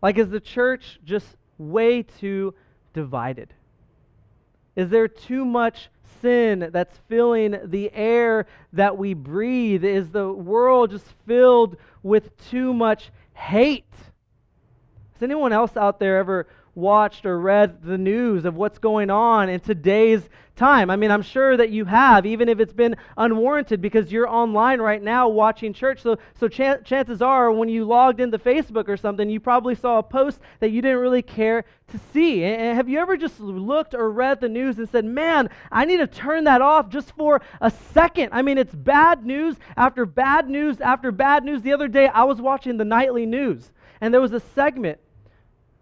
Like, 0.00 0.18
is 0.18 0.30
the 0.30 0.40
church 0.40 0.98
just 1.04 1.26
way 1.58 2.02
too 2.02 2.54
divided? 2.94 3.54
Is 4.74 4.88
there 4.88 5.08
too 5.08 5.44
much 5.44 5.90
sin 6.20 6.70
that's 6.72 6.96
filling 7.08 7.58
the 7.64 7.92
air 7.92 8.46
that 8.72 8.96
we 8.96 9.14
breathe? 9.14 9.84
Is 9.84 10.10
the 10.10 10.30
world 10.32 10.90
just 10.90 11.06
filled 11.26 11.76
with 12.02 12.36
too 12.50 12.74
much 12.74 13.10
hate? 13.34 13.84
Has 15.14 15.22
anyone 15.22 15.52
else 15.52 15.76
out 15.76 15.98
there 15.98 16.18
ever 16.18 16.46
watched 16.74 17.26
or 17.26 17.38
read 17.38 17.82
the 17.82 17.98
news 17.98 18.44
of 18.44 18.56
what's 18.56 18.78
going 18.78 19.10
on 19.10 19.48
in 19.48 19.60
today's 19.60 20.28
time. 20.56 20.90
I 20.90 20.96
mean, 20.96 21.10
I'm 21.10 21.22
sure 21.22 21.56
that 21.56 21.70
you 21.70 21.84
have, 21.86 22.26
even 22.26 22.48
if 22.48 22.60
it's 22.60 22.72
been 22.72 22.96
unwarranted, 23.16 23.80
because 23.80 24.12
you're 24.12 24.28
online 24.28 24.80
right 24.80 25.02
now 25.02 25.28
watching 25.28 25.72
church. 25.72 26.02
So, 26.02 26.18
so 26.38 26.48
ch- 26.48 26.84
chances 26.84 27.22
are, 27.22 27.50
when 27.50 27.68
you 27.68 27.84
logged 27.84 28.20
into 28.20 28.38
Facebook 28.38 28.88
or 28.88 28.96
something, 28.96 29.28
you 29.28 29.40
probably 29.40 29.74
saw 29.74 29.98
a 29.98 30.02
post 30.02 30.40
that 30.60 30.70
you 30.70 30.82
didn't 30.82 30.98
really 30.98 31.22
care 31.22 31.64
to 31.88 32.00
see. 32.12 32.44
And 32.44 32.76
have 32.76 32.88
you 32.88 32.98
ever 32.98 33.16
just 33.16 33.40
looked 33.40 33.94
or 33.94 34.10
read 34.10 34.40
the 34.40 34.48
news 34.48 34.78
and 34.78 34.88
said, 34.88 35.04
man, 35.04 35.50
I 35.70 35.84
need 35.84 35.98
to 35.98 36.06
turn 36.06 36.44
that 36.44 36.62
off 36.62 36.88
just 36.88 37.14
for 37.16 37.40
a 37.60 37.70
second? 37.70 38.30
I 38.32 38.42
mean, 38.42 38.58
it's 38.58 38.74
bad 38.74 39.24
news 39.24 39.56
after 39.76 40.06
bad 40.06 40.48
news 40.48 40.80
after 40.80 41.12
bad 41.12 41.44
news. 41.44 41.62
The 41.62 41.72
other 41.72 41.88
day, 41.88 42.08
I 42.08 42.24
was 42.24 42.40
watching 42.40 42.76
the 42.76 42.84
nightly 42.84 43.26
news, 43.26 43.72
and 44.00 44.12
there 44.12 44.20
was 44.20 44.32
a 44.32 44.40
segment 44.40 44.98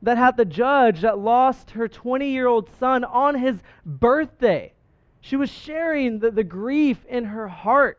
that 0.03 0.19
had 0.19 0.37
the 0.37 0.45
judge 0.45 1.03
that 1.03 1.19
lost 1.19 1.73
her 1.73 1.89
20 1.89 2.31
year 2.31 2.47
old 2.47 2.69
son 2.79 3.05
on 3.05 3.35
his 3.35 3.57
birthday. 3.85 4.73
She 5.21 5.37
was 5.37 5.51
sharing 5.51 6.19
the, 6.19 6.31
the 6.31 6.45
grief 6.45 7.05
in 7.09 7.25
her 7.25 7.49
heart 7.49 7.99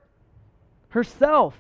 herself 0.90 1.60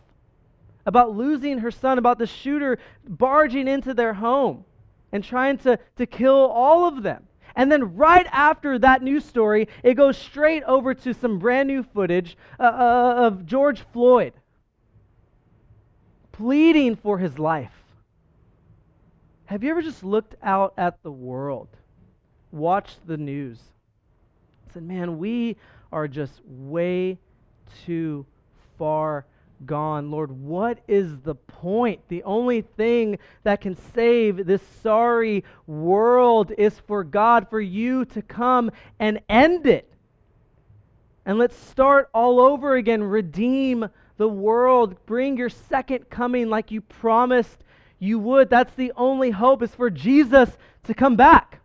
about 0.86 1.16
losing 1.16 1.60
her 1.60 1.72
son, 1.72 1.98
about 1.98 2.18
the 2.18 2.26
shooter 2.26 2.80
barging 3.08 3.68
into 3.68 3.94
their 3.94 4.14
home 4.14 4.66
and 5.12 5.24
trying 5.24 5.58
to, 5.60 5.78
to 5.98 6.06
kill 6.06 6.36
all 6.36 6.88
of 6.88 7.04
them. 7.04 7.28
And 7.56 7.72
then, 7.72 7.96
right 7.96 8.26
after 8.32 8.80
that 8.80 9.04
news 9.04 9.26
story, 9.26 9.68
it 9.84 9.96
goes 9.96 10.18
straight 10.18 10.64
over 10.64 10.94
to 10.94 11.14
some 11.14 11.38
brand 11.38 11.68
new 11.68 11.84
footage 11.84 12.38
uh, 12.58 12.64
uh 12.64 13.14
of 13.18 13.46
George 13.46 13.84
Floyd 13.92 14.34
pleading 16.42 16.96
for 16.96 17.20
his 17.20 17.38
life. 17.38 17.81
Have 19.52 19.66
you 19.66 19.72
ever 19.72 19.82
just 19.82 20.02
looked 20.02 20.36
out 20.42 20.74
at 20.78 21.04
the 21.04 21.12
world, 21.12 21.68
watched 22.54 23.06
the 23.06 23.18
news, 23.18 23.60
said, 24.72 24.82
man, 24.82 25.18
we 25.18 25.58
are 25.92 26.08
just 26.08 26.40
way 26.46 27.20
too 27.86 28.26
far 28.78 29.26
gone. 29.66 30.10
Lord, 30.10 30.32
what 30.32 30.80
is 30.88 31.18
the 31.26 31.36
point? 31.36 32.00
The 32.08 32.24
only 32.24 32.62
thing 32.62 33.20
that 33.44 33.60
can 33.60 33.76
save 33.94 34.46
this 34.46 34.62
sorry 34.82 35.44
world 35.68 36.54
is 36.58 36.80
for 36.88 37.04
God, 37.04 37.50
for 37.50 37.60
you 37.60 38.06
to 38.06 38.22
come 38.22 38.72
and 39.02 39.20
end 39.28 39.68
it. 39.68 39.92
And 41.26 41.38
let's 41.38 41.58
start 41.58 42.10
all 42.14 42.40
over 42.40 42.78
again. 42.78 43.04
Redeem 43.04 43.90
the 44.16 44.30
world. 44.30 44.96
Bring 45.06 45.36
your 45.36 45.50
second 45.50 46.10
coming 46.10 46.50
like 46.50 46.72
you 46.72 46.80
promised 46.80 47.66
you 48.02 48.18
would. 48.18 48.50
That's 48.50 48.74
the 48.74 48.92
only 48.98 49.30
hope 49.30 49.62
is 49.62 49.74
for 49.74 49.90
Jesus 49.90 50.50
to 50.86 50.94
come 50.94 51.16
back. 51.16 51.60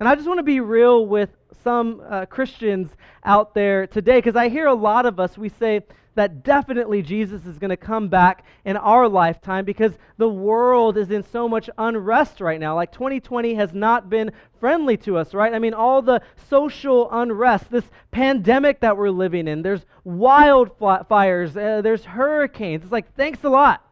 And 0.00 0.08
I 0.08 0.14
just 0.16 0.26
want 0.26 0.38
to 0.38 0.44
be 0.44 0.58
real 0.58 1.06
with 1.06 1.30
some 1.62 2.02
uh, 2.08 2.24
Christians 2.26 2.90
out 3.22 3.54
there 3.54 3.86
today 3.86 4.18
because 4.18 4.36
I 4.36 4.48
hear 4.48 4.66
a 4.66 4.74
lot 4.74 5.06
of 5.06 5.20
us, 5.20 5.36
we 5.36 5.50
say 5.50 5.82
that 6.14 6.44
definitely 6.44 7.02
Jesus 7.02 7.44
is 7.44 7.58
going 7.58 7.70
to 7.70 7.76
come 7.76 8.08
back 8.08 8.44
in 8.64 8.76
our 8.76 9.06
lifetime 9.06 9.66
because 9.66 9.92
the 10.16 10.28
world 10.28 10.96
is 10.96 11.10
in 11.10 11.22
so 11.24 11.46
much 11.46 11.68
unrest 11.76 12.40
right 12.40 12.58
now. 12.58 12.74
Like 12.74 12.92
2020 12.92 13.54
has 13.54 13.74
not 13.74 14.08
been 14.08 14.32
friendly 14.60 14.96
to 14.98 15.18
us, 15.18 15.34
right? 15.34 15.52
I 15.52 15.58
mean, 15.58 15.74
all 15.74 16.00
the 16.00 16.22
social 16.48 17.08
unrest, 17.12 17.70
this 17.70 17.84
pandemic 18.12 18.80
that 18.80 18.96
we're 18.96 19.10
living 19.10 19.46
in, 19.46 19.60
there's 19.60 19.84
wildfires, 20.06 21.50
uh, 21.50 21.82
there's 21.82 22.04
hurricanes. 22.04 22.84
It's 22.84 22.92
like, 22.92 23.14
thanks 23.14 23.44
a 23.44 23.50
lot. 23.50 23.84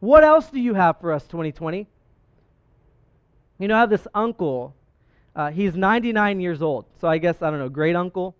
What 0.00 0.22
else 0.22 0.48
do 0.50 0.60
you 0.60 0.74
have 0.74 1.00
for 1.00 1.12
us, 1.12 1.24
2020? 1.24 1.86
You 3.58 3.68
know, 3.68 3.76
I 3.76 3.80
have 3.80 3.90
this 3.90 4.06
uncle. 4.14 4.74
Uh, 5.34 5.50
he's 5.50 5.74
99 5.74 6.40
years 6.40 6.62
old. 6.62 6.86
So 7.00 7.08
I 7.08 7.18
guess, 7.18 7.42
I 7.42 7.50
don't 7.50 7.58
know, 7.58 7.68
great 7.68 7.96
uncle. 7.96 8.36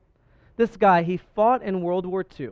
This 0.57 0.77
guy, 0.77 1.03
he 1.03 1.16
fought 1.16 1.62
in 1.62 1.83
World 1.83 2.07
War 2.07 2.25
II. 2.38 2.51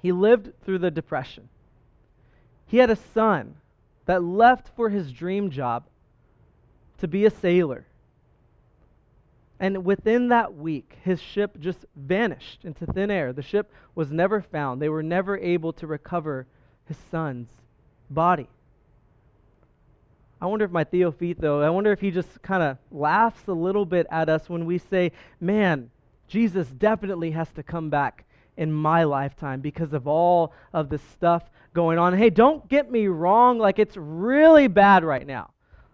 He 0.00 0.12
lived 0.12 0.52
through 0.64 0.78
the 0.78 0.90
Depression. 0.90 1.48
He 2.66 2.78
had 2.78 2.90
a 2.90 2.96
son 2.96 3.56
that 4.06 4.22
left 4.22 4.68
for 4.76 4.88
his 4.88 5.12
dream 5.12 5.50
job 5.50 5.84
to 6.98 7.08
be 7.08 7.24
a 7.24 7.30
sailor. 7.30 7.86
And 9.60 9.84
within 9.84 10.28
that 10.28 10.54
week, 10.54 10.98
his 11.02 11.20
ship 11.20 11.58
just 11.58 11.84
vanished 11.96 12.64
into 12.64 12.86
thin 12.86 13.10
air. 13.10 13.32
The 13.32 13.42
ship 13.42 13.72
was 13.94 14.12
never 14.12 14.40
found. 14.40 14.80
They 14.80 14.88
were 14.88 15.02
never 15.02 15.36
able 15.36 15.72
to 15.74 15.86
recover 15.86 16.46
his 16.88 16.96
son's 17.10 17.48
body. 18.10 18.48
I 20.40 20.46
wonder 20.46 20.64
if 20.64 20.70
my 20.70 20.84
Theophito, 20.84 21.64
I 21.64 21.70
wonder 21.70 21.92
if 21.92 22.00
he 22.00 22.10
just 22.10 22.42
kind 22.42 22.62
of 22.62 22.78
laughs 22.90 23.48
a 23.48 23.52
little 23.52 23.84
bit 23.84 24.06
at 24.10 24.28
us 24.28 24.48
when 24.48 24.66
we 24.66 24.78
say, 24.78 25.12
man, 25.40 25.90
Jesus 26.28 26.68
definitely 26.68 27.32
has 27.32 27.50
to 27.52 27.62
come 27.62 27.90
back 27.90 28.24
in 28.56 28.72
my 28.72 29.04
lifetime 29.04 29.60
because 29.60 29.92
of 29.92 30.06
all 30.06 30.52
of 30.72 30.88
this 30.88 31.02
stuff 31.12 31.42
going 31.74 31.98
on. 31.98 32.16
Hey, 32.16 32.30
don't 32.30 32.68
get 32.68 32.90
me 32.90 33.08
wrong, 33.08 33.58
like 33.58 33.78
it's 33.78 33.96
really 33.96 34.68
bad 34.68 35.04
right 35.04 35.26
now. 35.26 35.50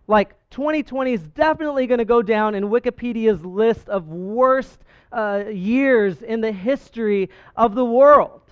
Like 0.06 0.34
2020 0.50 1.14
is 1.14 1.22
definitely 1.28 1.86
going 1.86 1.98
to 1.98 2.04
go 2.04 2.20
down 2.20 2.54
in 2.54 2.64
Wikipedia's 2.64 3.42
list 3.44 3.88
of 3.88 4.08
worst 4.08 4.78
uh, 5.12 5.44
years 5.50 6.20
in 6.20 6.40
the 6.40 6.52
history 6.52 7.30
of 7.56 7.74
the 7.74 7.84
world. 7.84 8.42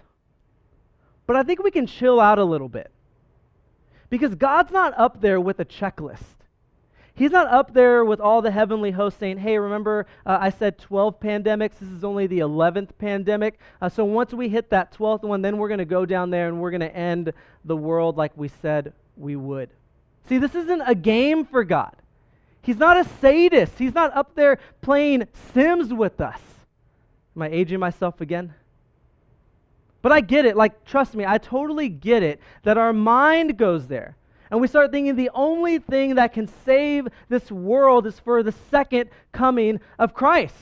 But 1.32 1.38
I 1.38 1.44
think 1.44 1.62
we 1.62 1.70
can 1.70 1.86
chill 1.86 2.20
out 2.20 2.38
a 2.38 2.44
little 2.44 2.68
bit. 2.68 2.90
Because 4.10 4.34
God's 4.34 4.70
not 4.70 4.92
up 4.98 5.22
there 5.22 5.40
with 5.40 5.60
a 5.60 5.64
checklist. 5.64 6.18
He's 7.14 7.30
not 7.30 7.46
up 7.46 7.72
there 7.72 8.04
with 8.04 8.20
all 8.20 8.42
the 8.42 8.50
heavenly 8.50 8.90
hosts 8.90 9.18
saying, 9.18 9.38
hey, 9.38 9.56
remember 9.56 10.04
uh, 10.26 10.36
I 10.38 10.50
said 10.50 10.76
12 10.76 11.20
pandemics? 11.20 11.78
This 11.80 11.88
is 11.88 12.04
only 12.04 12.26
the 12.26 12.40
11th 12.40 12.90
pandemic. 12.98 13.58
Uh, 13.80 13.88
so 13.88 14.04
once 14.04 14.34
we 14.34 14.50
hit 14.50 14.68
that 14.68 14.92
12th 14.92 15.22
one, 15.22 15.40
then 15.40 15.56
we're 15.56 15.68
going 15.68 15.78
to 15.78 15.86
go 15.86 16.04
down 16.04 16.28
there 16.28 16.48
and 16.48 16.60
we're 16.60 16.70
going 16.70 16.80
to 16.80 16.94
end 16.94 17.32
the 17.64 17.78
world 17.78 18.18
like 18.18 18.32
we 18.36 18.48
said 18.60 18.92
we 19.16 19.34
would. 19.34 19.70
See, 20.28 20.36
this 20.36 20.54
isn't 20.54 20.82
a 20.82 20.94
game 20.94 21.46
for 21.46 21.64
God. 21.64 21.96
He's 22.60 22.76
not 22.76 22.98
a 22.98 23.08
sadist. 23.22 23.78
He's 23.78 23.94
not 23.94 24.14
up 24.14 24.34
there 24.34 24.58
playing 24.82 25.28
Sims 25.54 25.94
with 25.94 26.20
us. 26.20 26.40
Am 27.34 27.40
I 27.40 27.48
aging 27.48 27.80
myself 27.80 28.20
again? 28.20 28.52
But 30.02 30.12
I 30.12 30.20
get 30.20 30.44
it. 30.44 30.56
Like, 30.56 30.84
trust 30.84 31.14
me, 31.14 31.24
I 31.24 31.38
totally 31.38 31.88
get 31.88 32.22
it 32.22 32.40
that 32.64 32.76
our 32.76 32.92
mind 32.92 33.56
goes 33.56 33.86
there. 33.86 34.16
And 34.50 34.60
we 34.60 34.68
start 34.68 34.92
thinking 34.92 35.16
the 35.16 35.30
only 35.32 35.78
thing 35.78 36.16
that 36.16 36.34
can 36.34 36.46
save 36.66 37.08
this 37.30 37.50
world 37.50 38.06
is 38.06 38.18
for 38.18 38.42
the 38.42 38.52
second 38.70 39.08
coming 39.32 39.80
of 39.98 40.12
Christ. 40.12 40.54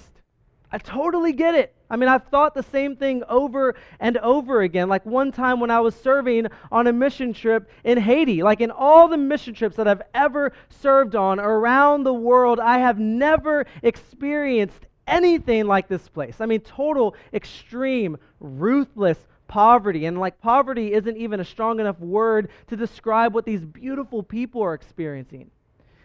I 0.71 0.79
totally 0.79 1.33
get 1.33 1.57
it. 1.57 1.75
I 1.91 1.97
mean, 1.97 2.09
I've 2.09 2.29
thought 2.29 2.55
the 2.55 2.63
same 2.63 2.95
thing 2.95 3.25
over 3.29 3.75
and 3.99 4.17
over 4.19 4.61
again. 4.61 4.89
Like 4.89 5.05
one 5.05 5.33
time 5.33 5.59
when 5.59 5.73
I 5.73 5.81
was 5.81 5.97
serving 5.97 6.47
on 6.71 6.87
a 6.87 6.93
mission 6.93 7.33
trip 7.33 7.69
in 7.83 7.99
Haiti, 7.99 8.45
like 8.45 8.61
in 8.61 8.71
all 8.71 9.09
the 9.09 9.17
mission 9.17 9.55
trips 9.55 9.75
that 9.75 9.89
I've 9.89 10.03
ever 10.15 10.53
served 10.69 11.17
on 11.17 11.41
around 11.41 12.05
the 12.05 12.15
world, 12.15 12.61
I 12.61 12.79
have 12.79 13.01
never 13.01 13.67
experienced 13.83 14.87
anything 15.09 15.67
like 15.67 15.89
this 15.89 16.09
place. 16.09 16.37
I 16.41 16.47
mean, 16.47 16.61
total, 16.61 17.17
extreme, 17.35 18.17
ruthless 18.39 19.19
poverty. 19.51 20.07
And 20.07 20.19
like 20.19 20.41
poverty 20.41 20.95
isn't 20.95 21.17
even 21.17 21.41
a 21.41 21.45
strong 21.45 21.81
enough 21.81 21.99
word 21.99 22.49
to 22.69 22.77
describe 22.77 23.35
what 23.35 23.45
these 23.45 23.65
beautiful 23.65 24.23
people 24.23 24.63
are 24.63 24.75
experiencing. 24.75 25.51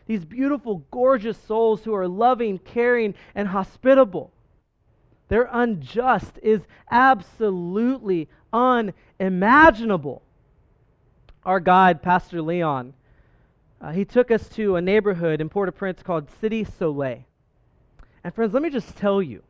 These 0.08 0.25
beautiful, 0.25 0.84
gorgeous 0.91 1.38
souls 1.38 1.84
who 1.84 1.93
are 1.93 2.08
loving, 2.08 2.58
caring, 2.58 3.13
and 3.36 3.47
hospitable. 3.47 4.31
Their 5.27 5.47
unjust 5.51 6.39
is 6.41 6.62
absolutely 6.89 8.29
unimaginable. 8.51 10.23
Our 11.45 11.60
guide, 11.60 12.01
Pastor 12.01 12.41
Leon, 12.41 12.93
uh, 13.79 13.91
he 13.91 14.05
took 14.05 14.31
us 14.31 14.49
to 14.49 14.75
a 14.75 14.81
neighborhood 14.81 15.39
in 15.39 15.49
Port 15.49 15.69
au 15.69 15.71
Prince 15.71 16.01
called 16.01 16.29
City 16.41 16.63
Soleil. 16.63 17.25
And 18.23 18.34
friends, 18.34 18.53
let 18.53 18.63
me 18.63 18.71
just 18.71 18.97
tell 18.97 19.21
you 19.21 19.43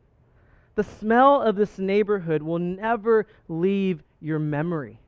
the 0.76 0.84
smell 0.84 1.42
of 1.42 1.56
this 1.56 1.78
neighborhood 1.78 2.42
will 2.42 2.58
never 2.60 3.26
leave 3.48 4.02
your 4.20 4.38
memory. 4.38 5.00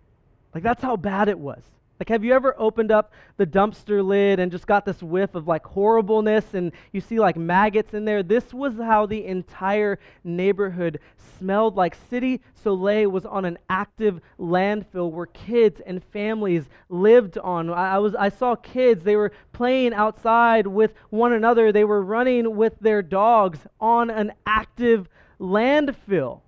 Like, 0.55 0.63
that's 0.63 0.83
how 0.83 0.97
bad 0.97 1.29
it 1.29 1.39
was. 1.39 1.63
Like, 2.01 2.09
have 2.11 2.25
you 2.25 2.33
ever 2.33 2.55
opened 2.59 2.93
up 2.93 3.13
the 3.39 3.47
dumpster 3.47 4.05
lid 4.05 4.39
and 4.39 4.53
just 4.53 4.69
got 4.69 4.85
this 4.85 5.03
whiff 5.03 5.35
of 5.35 5.49
like 5.49 5.67
horribleness 5.67 6.55
and 6.55 6.71
you 6.93 7.01
see 7.01 7.19
like 7.19 7.37
maggots 7.37 7.93
in 7.93 8.05
there? 8.05 8.23
This 8.23 8.55
was 8.55 8.77
how 8.77 9.07
the 9.07 9.27
entire 9.27 9.99
neighborhood 10.23 11.01
smelled 11.39 11.77
like. 11.77 11.97
City 12.09 12.41
Soleil 12.55 13.11
was 13.11 13.27
on 13.27 13.45
an 13.45 13.59
active 13.69 14.21
landfill 14.39 15.11
where 15.11 15.27
kids 15.27 15.81
and 15.85 16.03
families 16.05 16.65
lived 16.89 17.37
on. 17.39 17.69
I, 17.71 17.97
I, 17.97 17.99
was, 17.99 18.15
I 18.15 18.29
saw 18.29 18.55
kids, 18.55 19.03
they 19.03 19.17
were 19.17 19.33
playing 19.53 19.93
outside 19.93 20.69
with 20.69 20.95
one 21.11 21.33
another, 21.33 21.73
they 21.73 21.85
were 21.85 22.03
running 22.03 22.55
with 22.57 22.79
their 22.81 23.03
dogs 23.03 23.59
on 23.81 24.09
an 24.09 24.33
active 24.47 25.09
landfill. 25.41 26.41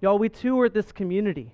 Y'all, 0.00 0.18
we 0.18 0.28
toured 0.28 0.74
this 0.74 0.92
community. 0.92 1.50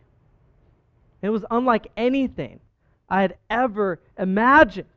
It 1.22 1.30
was 1.30 1.44
unlike 1.50 1.86
anything 1.96 2.60
I 3.08 3.22
had 3.22 3.36
ever 3.48 4.00
imagined. 4.18 4.88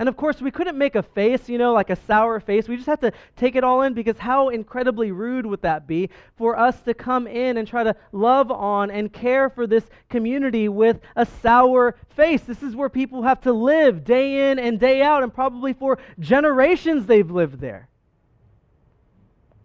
And 0.00 0.08
of 0.08 0.16
course, 0.16 0.40
we 0.40 0.52
couldn't 0.52 0.78
make 0.78 0.94
a 0.94 1.02
face, 1.02 1.48
you 1.48 1.58
know, 1.58 1.72
like 1.72 1.90
a 1.90 1.96
sour 1.96 2.38
face. 2.38 2.68
We 2.68 2.76
just 2.76 2.86
had 2.86 3.00
to 3.00 3.12
take 3.34 3.56
it 3.56 3.64
all 3.64 3.82
in 3.82 3.94
because 3.94 4.16
how 4.16 4.48
incredibly 4.48 5.10
rude 5.10 5.44
would 5.44 5.62
that 5.62 5.88
be 5.88 6.10
for 6.36 6.56
us 6.56 6.80
to 6.82 6.94
come 6.94 7.26
in 7.26 7.56
and 7.56 7.66
try 7.66 7.82
to 7.82 7.96
love 8.12 8.52
on 8.52 8.92
and 8.92 9.12
care 9.12 9.50
for 9.50 9.66
this 9.66 9.84
community 10.08 10.68
with 10.68 11.00
a 11.16 11.26
sour 11.26 11.96
face? 12.10 12.42
This 12.42 12.62
is 12.62 12.76
where 12.76 12.88
people 12.88 13.22
have 13.22 13.40
to 13.40 13.52
live 13.52 14.04
day 14.04 14.52
in 14.52 14.60
and 14.60 14.78
day 14.78 15.02
out, 15.02 15.24
and 15.24 15.34
probably 15.34 15.72
for 15.72 15.98
generations 16.20 17.06
they've 17.06 17.28
lived 17.28 17.58
there. 17.58 17.88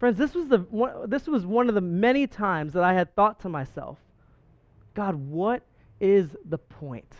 Friends, 0.04 0.18
this 0.18 0.34
was, 0.34 0.48
the, 0.48 0.58
one, 0.58 1.08
this 1.08 1.26
was 1.26 1.46
one 1.46 1.66
of 1.70 1.74
the 1.74 1.80
many 1.80 2.26
times 2.26 2.74
that 2.74 2.84
I 2.84 2.92
had 2.92 3.14
thought 3.14 3.40
to 3.40 3.48
myself, 3.48 3.96
God, 4.92 5.14
what 5.14 5.62
is 5.98 6.36
the 6.44 6.58
point? 6.58 7.10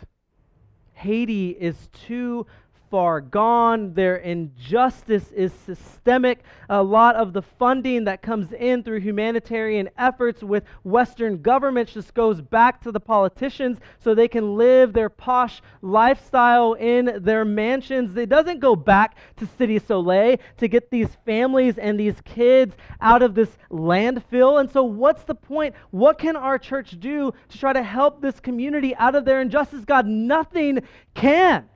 Haiti 0.93 1.49
is 1.49 1.89
too 1.91 2.45
far 2.89 3.21
gone. 3.21 3.93
Their 3.93 4.17
injustice 4.17 5.31
is 5.31 5.53
systemic. 5.65 6.43
A 6.69 6.81
lot 6.81 7.15
of 7.15 7.33
the 7.33 7.41
funding 7.41 8.05
that 8.05 8.21
comes 8.21 8.51
in 8.53 8.83
through 8.83 8.99
humanitarian 8.99 9.89
efforts 9.97 10.43
with 10.43 10.63
Western 10.83 11.41
governments 11.41 11.93
just 11.93 12.13
goes 12.13 12.41
back 12.41 12.81
to 12.81 12.91
the 12.91 12.99
politicians 12.99 13.79
so 13.99 14.13
they 14.13 14.27
can 14.27 14.55
live 14.55 14.93
their 14.93 15.09
posh 15.09 15.61
lifestyle 15.81 16.73
in 16.73 17.19
their 17.23 17.45
mansions. 17.45 18.15
It 18.17 18.29
doesn't 18.29 18.59
go 18.59 18.75
back 18.75 19.15
to 19.37 19.45
City 19.45 19.79
Soleil 19.79 20.37
to 20.57 20.67
get 20.67 20.89
these 20.89 21.09
families 21.25 21.77
and 21.77 21.99
these 21.99 22.21
kids 22.21 22.75
out 23.01 23.21
of 23.21 23.35
this 23.35 23.57
landfill. 23.71 24.59
And 24.59 24.71
so, 24.71 24.83
what's 24.83 25.23
the 25.23 25.35
point? 25.35 25.75
What 25.91 26.17
can 26.17 26.35
our 26.35 26.57
church 26.57 26.99
do 26.99 27.33
to 27.49 27.57
try 27.57 27.73
to 27.73 27.83
help 27.83 28.21
this 28.21 28.39
community 28.39 28.95
out 28.95 29.15
of 29.15 29.25
their 29.25 29.41
injustice? 29.41 29.85
God, 29.85 30.05
nothing 30.05 30.81
can. 31.13 31.69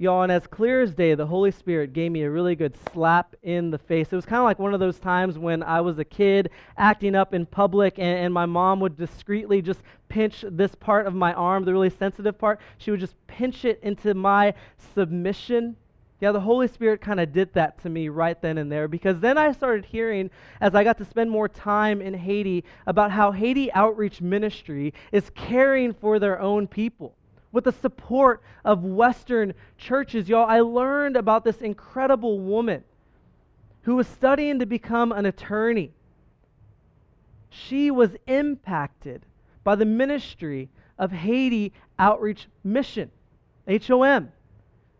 Y'all, 0.00 0.22
and 0.22 0.30
as 0.30 0.46
clear 0.46 0.80
as 0.80 0.94
day, 0.94 1.16
the 1.16 1.26
Holy 1.26 1.50
Spirit 1.50 1.92
gave 1.92 2.12
me 2.12 2.22
a 2.22 2.30
really 2.30 2.54
good 2.54 2.72
slap 2.92 3.34
in 3.42 3.72
the 3.72 3.78
face. 3.78 4.06
It 4.12 4.14
was 4.14 4.24
kind 4.24 4.38
of 4.38 4.44
like 4.44 4.60
one 4.60 4.72
of 4.72 4.78
those 4.78 5.00
times 5.00 5.36
when 5.36 5.60
I 5.60 5.80
was 5.80 5.98
a 5.98 6.04
kid 6.04 6.50
acting 6.76 7.16
up 7.16 7.34
in 7.34 7.44
public, 7.44 7.98
and, 7.98 8.16
and, 8.16 8.32
my 8.32 8.46
mom 8.46 8.78
would 8.78 8.96
discreetly 8.96 9.60
just 9.60 9.82
pinch 10.08 10.44
this 10.52 10.72
part 10.76 11.08
of 11.08 11.14
my 11.14 11.32
arm, 11.32 11.64
the 11.64 11.72
really 11.72 11.90
sensitive 11.90 12.38
part. 12.38 12.60
She 12.76 12.92
would 12.92 13.00
just 13.00 13.16
pinch 13.26 13.64
it 13.64 13.80
into 13.82 14.14
my 14.14 14.54
submission. 14.94 15.74
Yeah, 16.20 16.30
the 16.30 16.38
Holy 16.38 16.68
Spirit 16.68 17.00
kind 17.00 17.18
of 17.18 17.32
did 17.32 17.52
that 17.54 17.82
to 17.82 17.88
me 17.88 18.08
right 18.08 18.40
then 18.40 18.58
and 18.58 18.70
there 18.70 18.86
because 18.86 19.18
then 19.18 19.36
I 19.36 19.50
started 19.50 19.84
hearing, 19.84 20.30
as 20.60 20.76
I 20.76 20.84
got 20.84 20.98
to 20.98 21.04
spend 21.04 21.28
more 21.28 21.48
time 21.48 22.00
in 22.00 22.14
Haiti, 22.14 22.62
about 22.86 23.10
how 23.10 23.32
Haiti 23.32 23.72
Outreach 23.72 24.20
Ministry 24.20 24.94
is 25.10 25.28
caring 25.34 25.92
for 25.92 26.20
their 26.20 26.40
own 26.40 26.68
people 26.68 27.17
with 27.52 27.64
the 27.64 27.72
support 27.72 28.42
of 28.64 28.84
Western 28.84 29.54
churches. 29.76 30.28
Y'all, 30.28 30.48
I 30.48 30.60
learned 30.60 31.16
about 31.16 31.44
this 31.44 31.58
incredible 31.58 32.40
woman 32.40 32.84
who 33.82 33.96
was 33.96 34.06
studying 34.06 34.58
to 34.58 34.66
become 34.66 35.12
an 35.12 35.26
attorney. 35.26 35.92
She 37.48 37.90
was 37.90 38.16
impacted 38.26 39.24
by 39.64 39.74
the 39.74 39.86
ministry 39.86 40.68
of 40.98 41.12
Haiti 41.12 41.72
Outreach 41.98 42.48
Mission, 42.62 43.10
HOM. 43.66 44.30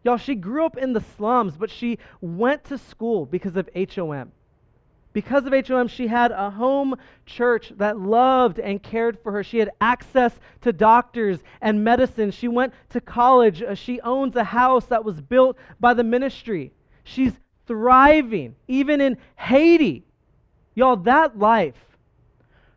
Y'all, 0.05 0.17
she 0.17 0.35
grew 0.35 0.65
up 0.65 0.77
in 0.77 0.93
the 0.93 1.01
slums, 1.01 1.57
but 1.57 1.71
she 1.71 1.99
went 2.21 2.65
to 2.65 2.79
school 2.79 3.27
because 3.27 3.57
of 3.57 3.69
HOM. 3.75 4.33
Because 5.19 5.47
of 5.47 5.53
HOM, 5.53 5.89
she 5.89 6.07
had 6.07 6.31
a 6.31 6.49
home 6.49 6.95
church 7.27 7.73
that 7.79 7.99
loved 7.99 8.61
and 8.61 8.81
cared 8.81 9.19
for 9.19 9.33
her. 9.33 9.43
She 9.43 9.59
had 9.59 9.73
access 9.81 10.33
to 10.61 10.73
doctors 10.73 11.41
and 11.61 11.83
medicine. 11.83 12.31
She 12.31 12.47
went 12.47 12.73
to 12.91 13.01
college. 13.01 13.61
Uh, 13.61 13.75
she 13.75 14.01
owns 14.03 14.37
a 14.37 14.45
house 14.45 14.85
that 14.85 15.05
was 15.05 15.21
built 15.21 15.59
by 15.81 15.93
the 15.93 16.05
ministry. 16.05 16.71
She's 17.03 17.33
thriving, 17.67 18.55
even 18.69 19.01
in 19.01 19.17
Haiti. 19.35 20.05
Y'all, 20.77 20.95
that 20.99 21.37
life, 21.37 21.75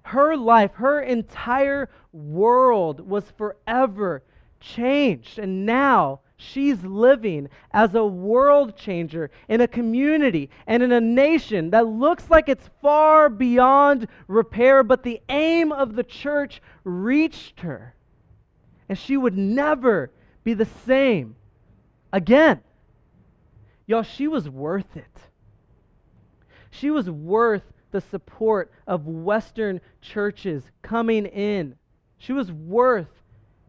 her 0.01 0.35
life, 0.35 0.71
her 0.73 0.99
entire 0.99 1.89
world 2.11 3.07
was 3.07 3.23
forever 3.37 4.23
changed. 4.59 5.37
And 5.37 5.67
now 5.67 6.21
She's 6.41 6.83
living 6.83 7.49
as 7.71 7.93
a 7.93 8.03
world 8.03 8.75
changer 8.75 9.29
in 9.47 9.61
a 9.61 9.67
community 9.67 10.49
and 10.65 10.81
in 10.81 10.91
a 10.91 10.99
nation 10.99 11.69
that 11.69 11.85
looks 11.85 12.31
like 12.31 12.49
it's 12.49 12.67
far 12.81 13.29
beyond 13.29 14.07
repair, 14.27 14.83
but 14.83 15.03
the 15.03 15.21
aim 15.29 15.71
of 15.71 15.95
the 15.95 16.03
church 16.03 16.61
reached 16.83 17.59
her. 17.59 17.93
and 18.89 18.97
she 18.97 19.15
would 19.15 19.37
never 19.37 20.11
be 20.43 20.53
the 20.53 20.67
same 20.85 21.35
again. 22.11 22.59
Y'all, 23.85 24.03
she 24.03 24.27
was 24.27 24.49
worth 24.49 24.97
it. 24.97 25.17
She 26.71 26.89
was 26.89 27.09
worth 27.09 27.63
the 27.91 28.01
support 28.01 28.71
of 28.87 29.05
Western 29.05 29.79
churches 30.01 30.63
coming 30.81 31.25
in. 31.27 31.75
She 32.17 32.33
was 32.33 32.51
worth 32.51 33.07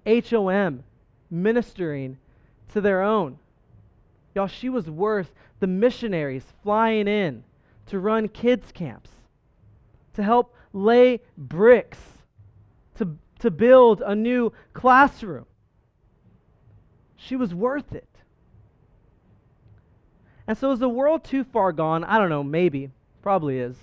HOM 0.06 0.84
ministering 1.30 2.18
to 2.72 2.80
their 2.80 3.02
own. 3.02 3.38
Y'all, 4.34 4.46
she 4.46 4.68
was 4.68 4.88
worth 4.88 5.30
the 5.60 5.66
missionaries 5.66 6.44
flying 6.62 7.06
in 7.06 7.44
to 7.86 7.98
run 7.98 8.28
kids' 8.28 8.72
camps, 8.72 9.10
to 10.14 10.22
help 10.22 10.54
lay 10.72 11.20
bricks, 11.36 11.98
to, 12.96 13.16
to 13.40 13.50
build 13.50 14.02
a 14.04 14.14
new 14.14 14.52
classroom. 14.72 15.46
She 17.16 17.36
was 17.36 17.54
worth 17.54 17.92
it. 17.92 18.08
And 20.46 20.58
so, 20.58 20.72
is 20.72 20.80
the 20.80 20.88
world 20.88 21.22
too 21.22 21.44
far 21.44 21.72
gone? 21.72 22.02
I 22.04 22.18
don't 22.18 22.28
know, 22.28 22.42
maybe. 22.42 22.90
Probably 23.22 23.58
is. 23.58 23.76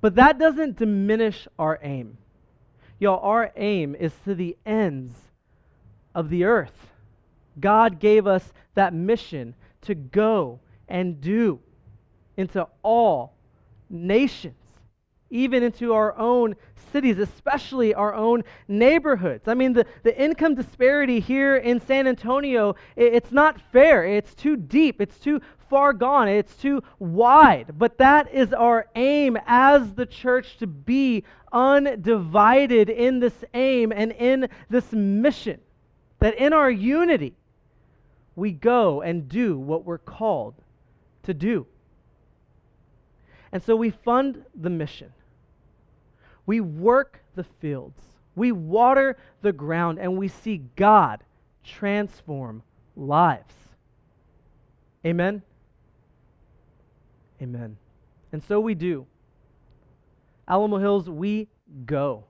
But 0.00 0.14
that 0.14 0.38
doesn't 0.38 0.76
diminish 0.76 1.48
our 1.58 1.78
aim. 1.82 2.18
Y'all, 3.00 3.18
our 3.20 3.50
aim 3.56 3.96
is 3.96 4.12
to 4.24 4.34
the 4.34 4.56
ends 4.64 5.14
of 6.14 6.28
the 6.28 6.44
earth. 6.44 6.91
God 7.60 7.98
gave 7.98 8.26
us 8.26 8.52
that 8.74 8.94
mission 8.94 9.54
to 9.82 9.94
go 9.94 10.60
and 10.88 11.20
do 11.20 11.60
into 12.36 12.66
all 12.82 13.34
nations, 13.90 14.54
even 15.30 15.62
into 15.62 15.92
our 15.92 16.16
own 16.18 16.54
cities, 16.92 17.18
especially 17.18 17.94
our 17.94 18.14
own 18.14 18.44
neighborhoods. 18.68 19.48
I 19.48 19.54
mean, 19.54 19.72
the, 19.72 19.86
the 20.02 20.18
income 20.20 20.54
disparity 20.54 21.20
here 21.20 21.56
in 21.56 21.80
San 21.80 22.06
Antonio, 22.06 22.76
it, 22.96 23.14
it's 23.14 23.32
not 23.32 23.60
fair. 23.72 24.04
It's 24.04 24.34
too 24.34 24.56
deep. 24.56 25.00
It's 25.00 25.18
too 25.18 25.40
far 25.68 25.92
gone. 25.92 26.28
It's 26.28 26.54
too 26.56 26.82
wide. 26.98 27.74
But 27.78 27.98
that 27.98 28.32
is 28.32 28.52
our 28.52 28.88
aim 28.94 29.38
as 29.46 29.94
the 29.94 30.06
church 30.06 30.58
to 30.58 30.66
be 30.66 31.24
undivided 31.52 32.90
in 32.90 33.20
this 33.20 33.44
aim 33.54 33.92
and 33.92 34.12
in 34.12 34.48
this 34.68 34.92
mission. 34.92 35.60
That 36.18 36.36
in 36.36 36.52
our 36.52 36.70
unity, 36.70 37.34
we 38.34 38.52
go 38.52 39.02
and 39.02 39.28
do 39.28 39.58
what 39.58 39.84
we're 39.84 39.98
called 39.98 40.54
to 41.24 41.34
do. 41.34 41.66
And 43.52 43.62
so 43.62 43.76
we 43.76 43.90
fund 43.90 44.44
the 44.54 44.70
mission. 44.70 45.12
We 46.46 46.60
work 46.60 47.20
the 47.34 47.44
fields. 47.44 48.00
We 48.34 48.50
water 48.52 49.18
the 49.42 49.52
ground 49.52 49.98
and 49.98 50.16
we 50.16 50.28
see 50.28 50.62
God 50.76 51.22
transform 51.62 52.62
lives. 52.96 53.54
Amen. 55.04 55.42
Amen. 57.40 57.76
And 58.32 58.42
so 58.44 58.60
we 58.60 58.74
do. 58.74 59.06
Alamo 60.48 60.78
Hills, 60.78 61.10
we 61.10 61.48
go. 61.84 62.24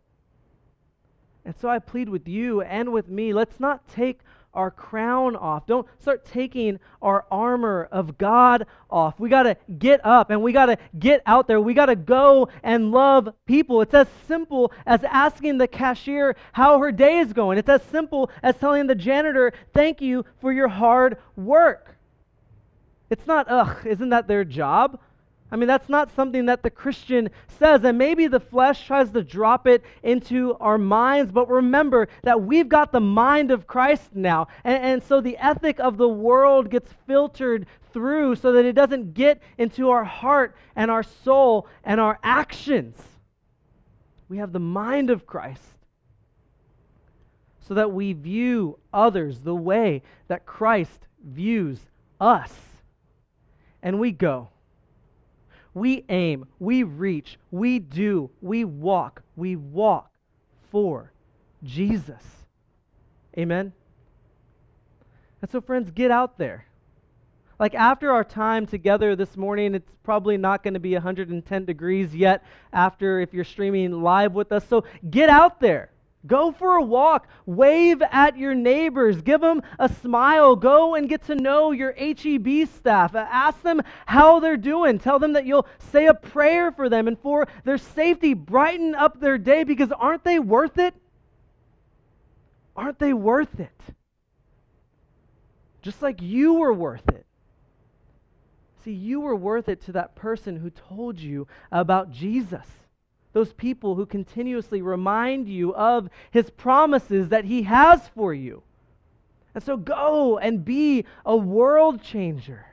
And 1.45 1.55
so 1.61 1.69
I 1.69 1.79
plead 1.79 2.09
with 2.09 2.29
you 2.29 2.62
and 2.62 2.93
with 2.93 3.09
me, 3.09 3.33
let's 3.33 3.59
not 3.59 3.87
take 3.88 4.21
our 4.55 4.71
crown 4.71 5.37
off. 5.37 5.67
Don't 5.67 5.87
start 5.99 6.25
taking 6.25 6.79
our 7.01 7.25
armor 7.31 7.88
of 7.91 8.19
God 8.19 8.67
off. 8.91 9.19
We 9.19 9.29
got 9.29 9.45
to 9.45 9.57
get 9.79 10.05
up 10.05 10.31
and 10.31 10.43
we 10.43 10.53
got 10.53 10.67
to 10.67 10.79
get 10.99 11.23
out 11.27 11.49
there. 11.49 11.61
We 11.61 11.75
got 11.75 11.87
to 11.87 11.97
go 11.97 12.49
and 12.62 12.93
love 12.93 13.29
people. 13.47 13.81
It's 13.81 13.95
as 13.95 14.09
simple 14.27 14.73
as 14.87 15.03
asking 15.05 15.59
the 15.59 15.69
cashier 15.69 16.37
how 16.53 16.79
her 16.79 16.93
day 16.93 17.19
is 17.19 17.33
going. 17.33 17.59
It's 17.59 17.69
as 17.69 17.83
simple 17.85 18.31
as 18.43 18.57
telling 18.57 18.87
the 18.87 18.95
janitor, 18.95 19.53
thank 19.73 20.01
you 20.01 20.25
for 20.41 20.53
your 20.53 20.69
hard 20.69 21.19
work. 21.37 21.97
It's 23.11 23.27
not, 23.27 23.47
ugh, 23.49 23.87
isn't 23.87 24.09
that 24.09 24.27
their 24.27 24.45
job? 24.45 24.99
I 25.53 25.57
mean, 25.57 25.67
that's 25.67 25.91
not 25.91 26.11
something 26.17 26.47
that 26.47 26.62
the 26.62 26.71
Christian 26.71 27.29
says. 27.59 27.85
And 27.85 27.99
maybe 27.99 28.27
the 28.27 28.41
flesh 28.41 28.87
tries 28.87 29.11
to 29.11 29.23
drop 29.23 29.67
it 29.67 29.85
into 30.03 30.55
our 30.55 30.79
minds, 30.79 31.31
but 31.31 31.47
remember 31.51 32.09
that 32.23 32.41
we've 32.41 32.71
got 32.71 32.91
the 32.91 33.01
mind 33.01 33.51
of 33.51 33.67
Christ 33.67 34.15
now. 34.15 34.49
And, 34.65 34.83
and, 34.83 35.03
so 35.03 35.21
the 35.21 35.37
ethic 35.37 35.79
of 35.79 35.99
the 35.99 36.09
world 36.09 36.71
gets 36.71 36.91
filtered 37.07 37.67
through 37.93 38.37
so 38.37 38.53
that 38.53 38.65
it 38.65 38.73
doesn't 38.73 39.12
get 39.12 39.43
into 39.59 39.91
our 39.91 40.05
heart 40.05 40.57
and 40.75 40.91
our 40.91 41.03
soul 41.03 41.69
and 41.85 42.01
our 42.01 42.19
actions. 42.23 42.97
We 44.31 44.38
have 44.38 44.55
the 44.55 44.59
mind 44.59 45.11
of 45.11 45.27
Christ 45.27 45.61
so 47.69 47.75
that 47.75 47.93
we 47.93 48.15
view 48.15 48.79
others 48.91 49.41
the 49.41 49.55
way 49.55 50.01
that 50.29 50.47
Christ 50.47 51.07
views 51.23 51.79
us 52.19 52.55
and 53.83 54.01
we 54.01 54.12
go. 54.12 54.49
We 55.75 56.05
aim, 56.09 56.47
we 56.59 56.83
reach, 56.83 57.39
we 57.51 57.79
do, 57.79 58.31
we 58.41 58.65
walk, 58.65 59.23
we 59.37 59.57
walk 59.57 60.11
for 60.71 61.13
Jesus. 61.65 62.23
Amen? 63.39 63.73
And 65.41 65.51
so, 65.51 65.61
friends, 65.61 65.91
get 65.91 66.11
out 66.11 66.37
there. 66.39 66.67
Like 67.59 67.75
after 67.75 68.11
our 68.11 68.25
time 68.25 68.67
together 68.67 69.15
this 69.15 69.37
morning, 69.37 69.75
it's 69.75 69.91
probably 70.03 70.37
not 70.37 70.63
going 70.63 70.75
to 70.75 70.81
be 70.81 70.95
110 70.95 71.65
degrees 71.65 72.15
yet 72.15 72.45
after 72.73 73.21
if 73.21 73.33
you're 73.33 73.45
streaming 73.45 74.03
live 74.03 74.33
with 74.33 74.51
us. 74.51 74.67
So 74.69 74.85
get 75.09 75.29
out 75.29 75.61
there. 75.61 75.91
Go 76.27 76.53
for 76.53 76.77
a 76.77 76.83
walk. 76.83 77.27
Wave 77.47 78.01
at 78.11 78.37
your 78.37 78.55
neighbors. 78.55 79.21
Give 79.23 79.41
them 79.41 79.63
a 79.79 79.89
smile. 79.89 80.55
Go 80.55 80.95
and 80.95 81.09
get 81.09 81.27
to 81.27 81.35
know 81.35 81.73
your 81.73 81.93
HEB 81.93 82.69
staff. 82.69 83.15
Uh, 83.15 83.27
ask 83.29 83.61
them 83.63 83.83
how 84.07 84.39
they're 84.39 84.57
doing. 84.57 84.99
Tell 84.99 85.19
them 85.19 85.33
that 85.33 85.47
you'll 85.47 85.67
say 85.91 86.07
a 86.07 86.15
prayer 86.15 86.71
for 86.71 86.89
them 86.89 87.09
and 87.09 87.19
for 87.19 87.49
their 87.65 87.79
safety. 87.79 88.35
Brighten 88.35 88.95
up 88.95 89.21
their 89.21 89.37
day 89.37 89.65
because 89.65 89.91
aren't 89.91 90.23
they 90.23 90.39
worth 90.39 90.79
it? 90.79 90.95
Aren't 92.77 93.01
they 93.01 93.13
worth 93.13 93.59
it? 93.59 93.81
Just 95.83 96.03
like 96.03 96.23
you 96.23 96.55
were 96.55 96.73
worth 96.73 97.09
it. 97.09 97.27
See, 98.85 98.93
you 98.93 99.21
were 99.21 99.37
worth 99.37 99.69
it 99.69 99.83
to 99.83 99.93
that 99.93 100.15
person 100.15 100.57
who 100.57 100.71
told 100.71 101.19
you 101.19 101.49
about 101.71 102.13
Jesus 102.13 102.67
those 103.33 103.53
people 103.53 103.95
who 103.95 104.07
continuously 104.07 104.83
remind 104.83 105.49
you 105.49 105.75
of 105.75 106.09
his 106.31 106.51
promises 106.51 107.29
that 107.29 107.45
he 107.45 107.62
has 107.62 108.09
for 108.09 108.35
you. 108.35 108.62
And 109.55 109.62
so 109.62 109.77
go 109.77 110.38
and 110.38 110.64
be 110.64 111.05
a 111.25 111.37
world 111.37 112.03
changer. 112.03 112.66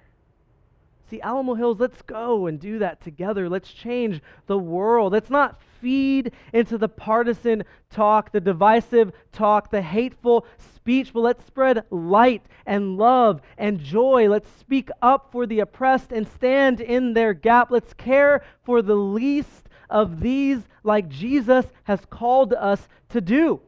See, 1.09 1.21
Alamo 1.21 1.55
Hills, 1.55 1.79
let's 1.79 2.01
go 2.03 2.45
and 2.45 2.59
do 2.59 2.79
that 2.79 3.01
together. 3.01 3.49
Let's 3.49 3.73
change 3.73 4.21
the 4.45 4.59
world. 4.59 5.11
Let's 5.11 5.31
not 5.31 5.59
feed 5.81 6.33
into 6.53 6.77
the 6.77 6.87
partisan 6.87 7.63
talk, 7.89 8.31
the 8.31 8.39
divisive 8.39 9.11
talk, 9.31 9.71
the 9.71 9.81
hateful 9.81 10.45
speech, 10.75 11.11
but 11.11 11.21
let's 11.21 11.43
spread 11.45 11.83
light 11.89 12.43
and 12.67 12.97
love 12.97 13.41
and 13.57 13.79
joy. 13.79 14.29
Let's 14.29 14.49
speak 14.59 14.89
up 15.01 15.31
for 15.31 15.47
the 15.47 15.61
oppressed 15.61 16.11
and 16.11 16.27
stand 16.27 16.79
in 16.79 17.13
their 17.13 17.33
gap. 17.33 17.71
Let's 17.71 17.93
care 17.93 18.43
for 18.63 18.83
the 18.83 18.95
least 18.95 19.68
of 19.89 20.19
these 20.19 20.59
like 20.83 21.09
Jesus 21.09 21.65
has 21.83 21.99
called 22.09 22.53
us 22.53 22.87
to 23.09 23.21
do. 23.21 23.61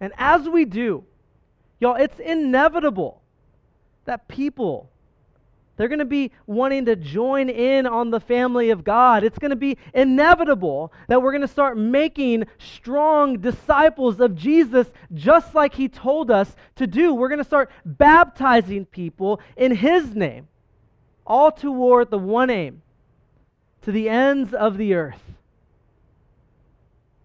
And 0.00 0.12
as 0.16 0.48
we 0.48 0.64
do, 0.64 1.04
y'all, 1.80 1.96
it's 1.96 2.18
inevitable 2.18 3.22
that 4.04 4.28
people 4.28 4.90
they're 5.76 5.88
going 5.88 5.98
to 5.98 6.04
be 6.04 6.30
wanting 6.46 6.84
to 6.84 6.94
join 6.94 7.48
in 7.48 7.86
on 7.86 8.10
the 8.10 8.20
family 8.20 8.70
of 8.70 8.84
God. 8.84 9.24
It's 9.24 9.38
going 9.38 9.50
to 9.50 9.56
be 9.56 9.76
inevitable 9.92 10.92
that 11.08 11.20
we're 11.20 11.32
going 11.32 11.42
to 11.42 11.48
start 11.48 11.76
making 11.76 12.44
strong 12.58 13.40
disciples 13.40 14.20
of 14.20 14.36
Jesus 14.36 14.86
just 15.12 15.54
like 15.54 15.74
he 15.74 15.88
told 15.88 16.30
us 16.30 16.54
to 16.76 16.86
do. 16.86 17.12
We're 17.12 17.28
going 17.28 17.38
to 17.38 17.44
start 17.44 17.70
baptizing 17.84 18.86
people 18.86 19.40
in 19.56 19.74
his 19.74 20.14
name, 20.14 20.46
all 21.26 21.50
toward 21.50 22.10
the 22.10 22.18
one 22.18 22.50
aim 22.50 22.82
to 23.82 23.90
the 23.90 24.08
ends 24.08 24.54
of 24.54 24.78
the 24.78 24.94
earth 24.94 25.20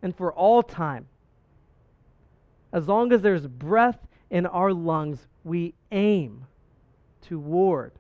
and 0.02 0.16
for 0.16 0.34
all 0.34 0.64
time. 0.64 1.08
As 2.72 2.88
long 2.88 3.12
as 3.12 3.22
there's 3.22 3.48
breath 3.48 4.00
in 4.30 4.46
our 4.46 4.74
lungs, 4.74 5.28
we 5.44 5.74
aim 5.92 6.46
toward 7.22 7.94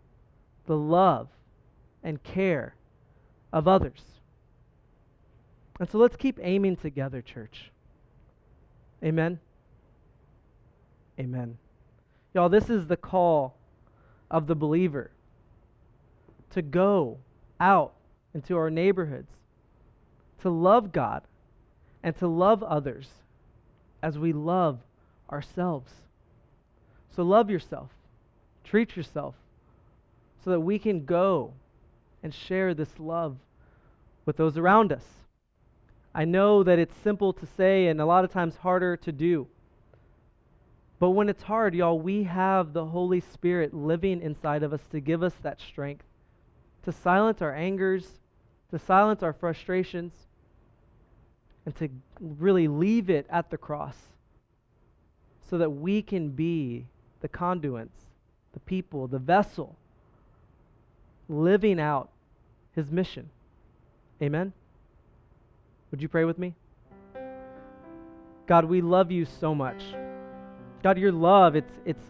the 0.65 0.77
love 0.77 1.27
and 2.03 2.21
care 2.23 2.75
of 3.51 3.67
others. 3.67 4.01
And 5.79 5.89
so 5.89 5.97
let's 5.97 6.15
keep 6.15 6.39
aiming 6.41 6.75
together, 6.75 7.21
church. 7.21 7.71
Amen. 9.03 9.39
Amen. 11.19 11.57
Y'all, 12.33 12.49
this 12.49 12.69
is 12.69 12.85
the 12.87 12.97
call 12.97 13.55
of 14.29 14.45
the 14.45 14.55
believer 14.55 15.11
to 16.51 16.61
go 16.61 17.17
out 17.59 17.93
into 18.33 18.55
our 18.57 18.69
neighborhoods, 18.69 19.31
to 20.41 20.49
love 20.49 20.91
God 20.91 21.23
and 22.03 22.15
to 22.17 22.27
love 22.27 22.63
others 22.63 23.09
as 24.01 24.17
we 24.17 24.33
love 24.33 24.79
ourselves. 25.31 25.91
So 27.15 27.23
love 27.23 27.49
yourself, 27.49 27.89
treat 28.63 28.95
yourself, 28.95 29.35
so 30.43 30.51
that 30.51 30.61
we 30.61 30.79
can 30.79 31.05
go 31.05 31.53
and 32.23 32.33
share 32.33 32.73
this 32.73 32.99
love 32.99 33.37
with 34.25 34.37
those 34.37 34.57
around 34.57 34.91
us. 34.91 35.03
I 36.13 36.25
know 36.25 36.63
that 36.63 36.79
it's 36.79 36.95
simple 37.03 37.33
to 37.33 37.45
say 37.57 37.87
and 37.87 38.01
a 38.01 38.05
lot 38.05 38.23
of 38.23 38.31
times 38.31 38.55
harder 38.57 38.97
to 38.97 39.11
do. 39.11 39.47
But 40.99 41.11
when 41.11 41.29
it's 41.29 41.43
hard, 41.43 41.73
y'all, 41.73 41.99
we 41.99 42.23
have 42.23 42.73
the 42.73 42.85
Holy 42.85 43.21
Spirit 43.21 43.73
living 43.73 44.21
inside 44.21 44.63
of 44.63 44.73
us 44.73 44.81
to 44.91 44.99
give 44.99 45.23
us 45.23 45.33
that 45.43 45.61
strength, 45.61 46.05
to 46.83 46.91
silence 46.91 47.41
our 47.41 47.55
angers, 47.55 48.19
to 48.71 48.79
silence 48.79 49.23
our 49.23 49.33
frustrations, 49.33 50.13
and 51.69 51.75
to 51.75 51.87
really 52.19 52.67
leave 52.67 53.11
it 53.11 53.27
at 53.29 53.51
the 53.51 53.57
cross 53.57 53.95
so 55.51 55.59
that 55.59 55.69
we 55.69 56.01
can 56.01 56.29
be 56.29 56.87
the 57.21 57.27
conduits, 57.27 58.07
the 58.53 58.59
people, 58.61 59.07
the 59.07 59.19
vessel, 59.19 59.75
living 61.27 61.79
out 61.79 62.09
his 62.75 62.89
mission. 62.89 63.29
Amen? 64.19 64.51
Would 65.91 66.01
you 66.01 66.07
pray 66.07 66.25
with 66.25 66.39
me? 66.39 66.55
God, 68.47 68.65
we 68.65 68.81
love 68.81 69.11
you 69.11 69.25
so 69.39 69.53
much. 69.53 69.83
God, 70.81 70.97
your 70.97 71.11
love, 71.11 71.55
it's, 71.55 71.73
it's 71.85 72.05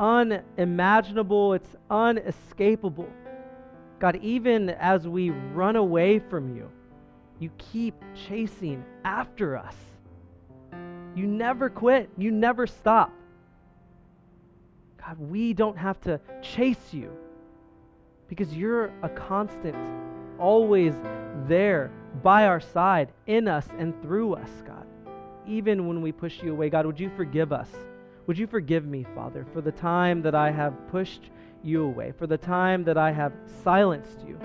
unimaginable, 0.00 1.54
it's 1.54 1.76
unescapable. 1.92 3.08
God, 4.00 4.16
even 4.16 4.70
as 4.70 5.06
we 5.06 5.30
run 5.30 5.76
away 5.76 6.18
from 6.18 6.56
you, 6.56 6.68
you 7.38 7.50
keep 7.58 7.94
chasing 8.14 8.84
after 9.04 9.56
us. 9.56 9.74
You 11.14 11.26
never 11.26 11.70
quit, 11.70 12.10
you 12.18 12.30
never 12.30 12.66
stop. 12.66 13.12
God, 14.98 15.18
we 15.18 15.52
don't 15.52 15.78
have 15.78 16.00
to 16.02 16.20
chase 16.42 16.92
you 16.92 17.10
because 18.28 18.52
you're 18.52 18.92
a 19.02 19.08
constant, 19.08 19.76
always 20.38 20.94
there 21.46 21.90
by 22.22 22.46
our 22.46 22.60
side, 22.60 23.12
in 23.26 23.46
us 23.46 23.66
and 23.78 24.00
through 24.02 24.34
us, 24.34 24.50
God. 24.66 24.86
Even 25.46 25.86
when 25.86 26.02
we 26.02 26.12
push 26.12 26.42
you 26.42 26.52
away, 26.52 26.70
God, 26.70 26.86
would 26.86 26.98
you 26.98 27.10
forgive 27.16 27.52
us? 27.52 27.68
Would 28.26 28.38
you 28.38 28.46
forgive 28.46 28.84
me, 28.84 29.06
Father, 29.14 29.46
for 29.52 29.60
the 29.60 29.70
time 29.72 30.22
that 30.22 30.34
I 30.34 30.50
have 30.50 30.74
pushed 30.90 31.30
you 31.62 31.84
away, 31.84 32.12
for 32.18 32.26
the 32.26 32.38
time 32.38 32.84
that 32.84 32.98
I 32.98 33.12
have 33.12 33.32
silenced 33.62 34.24
you, 34.26 34.38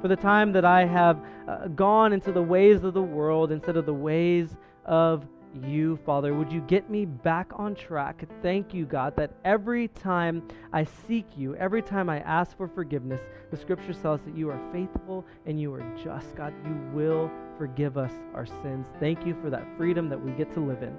for 0.00 0.08
the 0.08 0.16
time 0.16 0.52
that 0.52 0.64
I 0.64 0.84
have 0.84 1.20
uh, 1.48 1.68
gone 1.68 2.12
into 2.12 2.32
the 2.32 2.42
ways 2.42 2.84
of 2.84 2.94
the 2.94 3.02
world 3.02 3.52
instead 3.52 3.76
of 3.76 3.86
the 3.86 3.94
ways 3.94 4.56
of 4.84 5.26
you, 5.64 5.98
Father. 6.04 6.34
Would 6.34 6.52
you 6.52 6.60
get 6.62 6.90
me 6.90 7.04
back 7.04 7.50
on 7.54 7.74
track? 7.74 8.22
Thank 8.42 8.74
you, 8.74 8.84
God, 8.84 9.16
that 9.16 9.30
every 9.44 9.88
time 9.88 10.46
I 10.72 10.84
seek 11.06 11.26
you, 11.36 11.56
every 11.56 11.82
time 11.82 12.10
I 12.10 12.20
ask 12.20 12.56
for 12.56 12.68
forgiveness, 12.68 13.20
the 13.50 13.56
scripture 13.56 13.94
tells 13.94 14.20
us 14.20 14.26
that 14.26 14.36
you 14.36 14.50
are 14.50 14.60
faithful 14.72 15.24
and 15.46 15.60
you 15.60 15.72
are 15.74 15.84
just. 16.02 16.34
God, 16.36 16.52
you 16.64 16.76
will 16.92 17.30
forgive 17.58 17.96
us 17.96 18.12
our 18.34 18.46
sins. 18.46 18.86
Thank 19.00 19.26
you 19.26 19.36
for 19.40 19.50
that 19.50 19.66
freedom 19.76 20.08
that 20.10 20.22
we 20.22 20.32
get 20.32 20.52
to 20.54 20.60
live 20.60 20.82
in. 20.82 20.96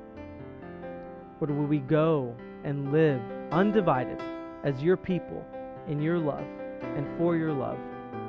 Lord, 1.40 1.52
will 1.52 1.68
we 1.68 1.80
go 1.80 2.36
and 2.64 2.92
live 2.92 3.22
undivided 3.52 4.20
as 4.64 4.82
your 4.82 4.98
people 4.98 5.46
in 5.88 6.02
your 6.02 6.18
love 6.18 6.46
and 6.82 7.08
for 7.18 7.36
your 7.36 7.54
love. 7.54 7.78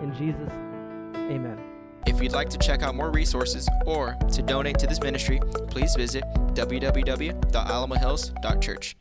In 0.02 0.14
Jesus' 0.14 0.52
amen. 1.14 1.58
If 2.06 2.22
you'd 2.22 2.32
like 2.32 2.48
to 2.50 2.58
check 2.58 2.82
out 2.82 2.94
more 2.94 3.10
resources 3.10 3.68
or 3.84 4.16
to 4.32 4.42
donate 4.42 4.78
to 4.78 4.86
this 4.86 5.00
ministry, 5.00 5.40
please 5.68 5.94
visit 5.94 6.24
www.alamohills.church. 6.54 8.98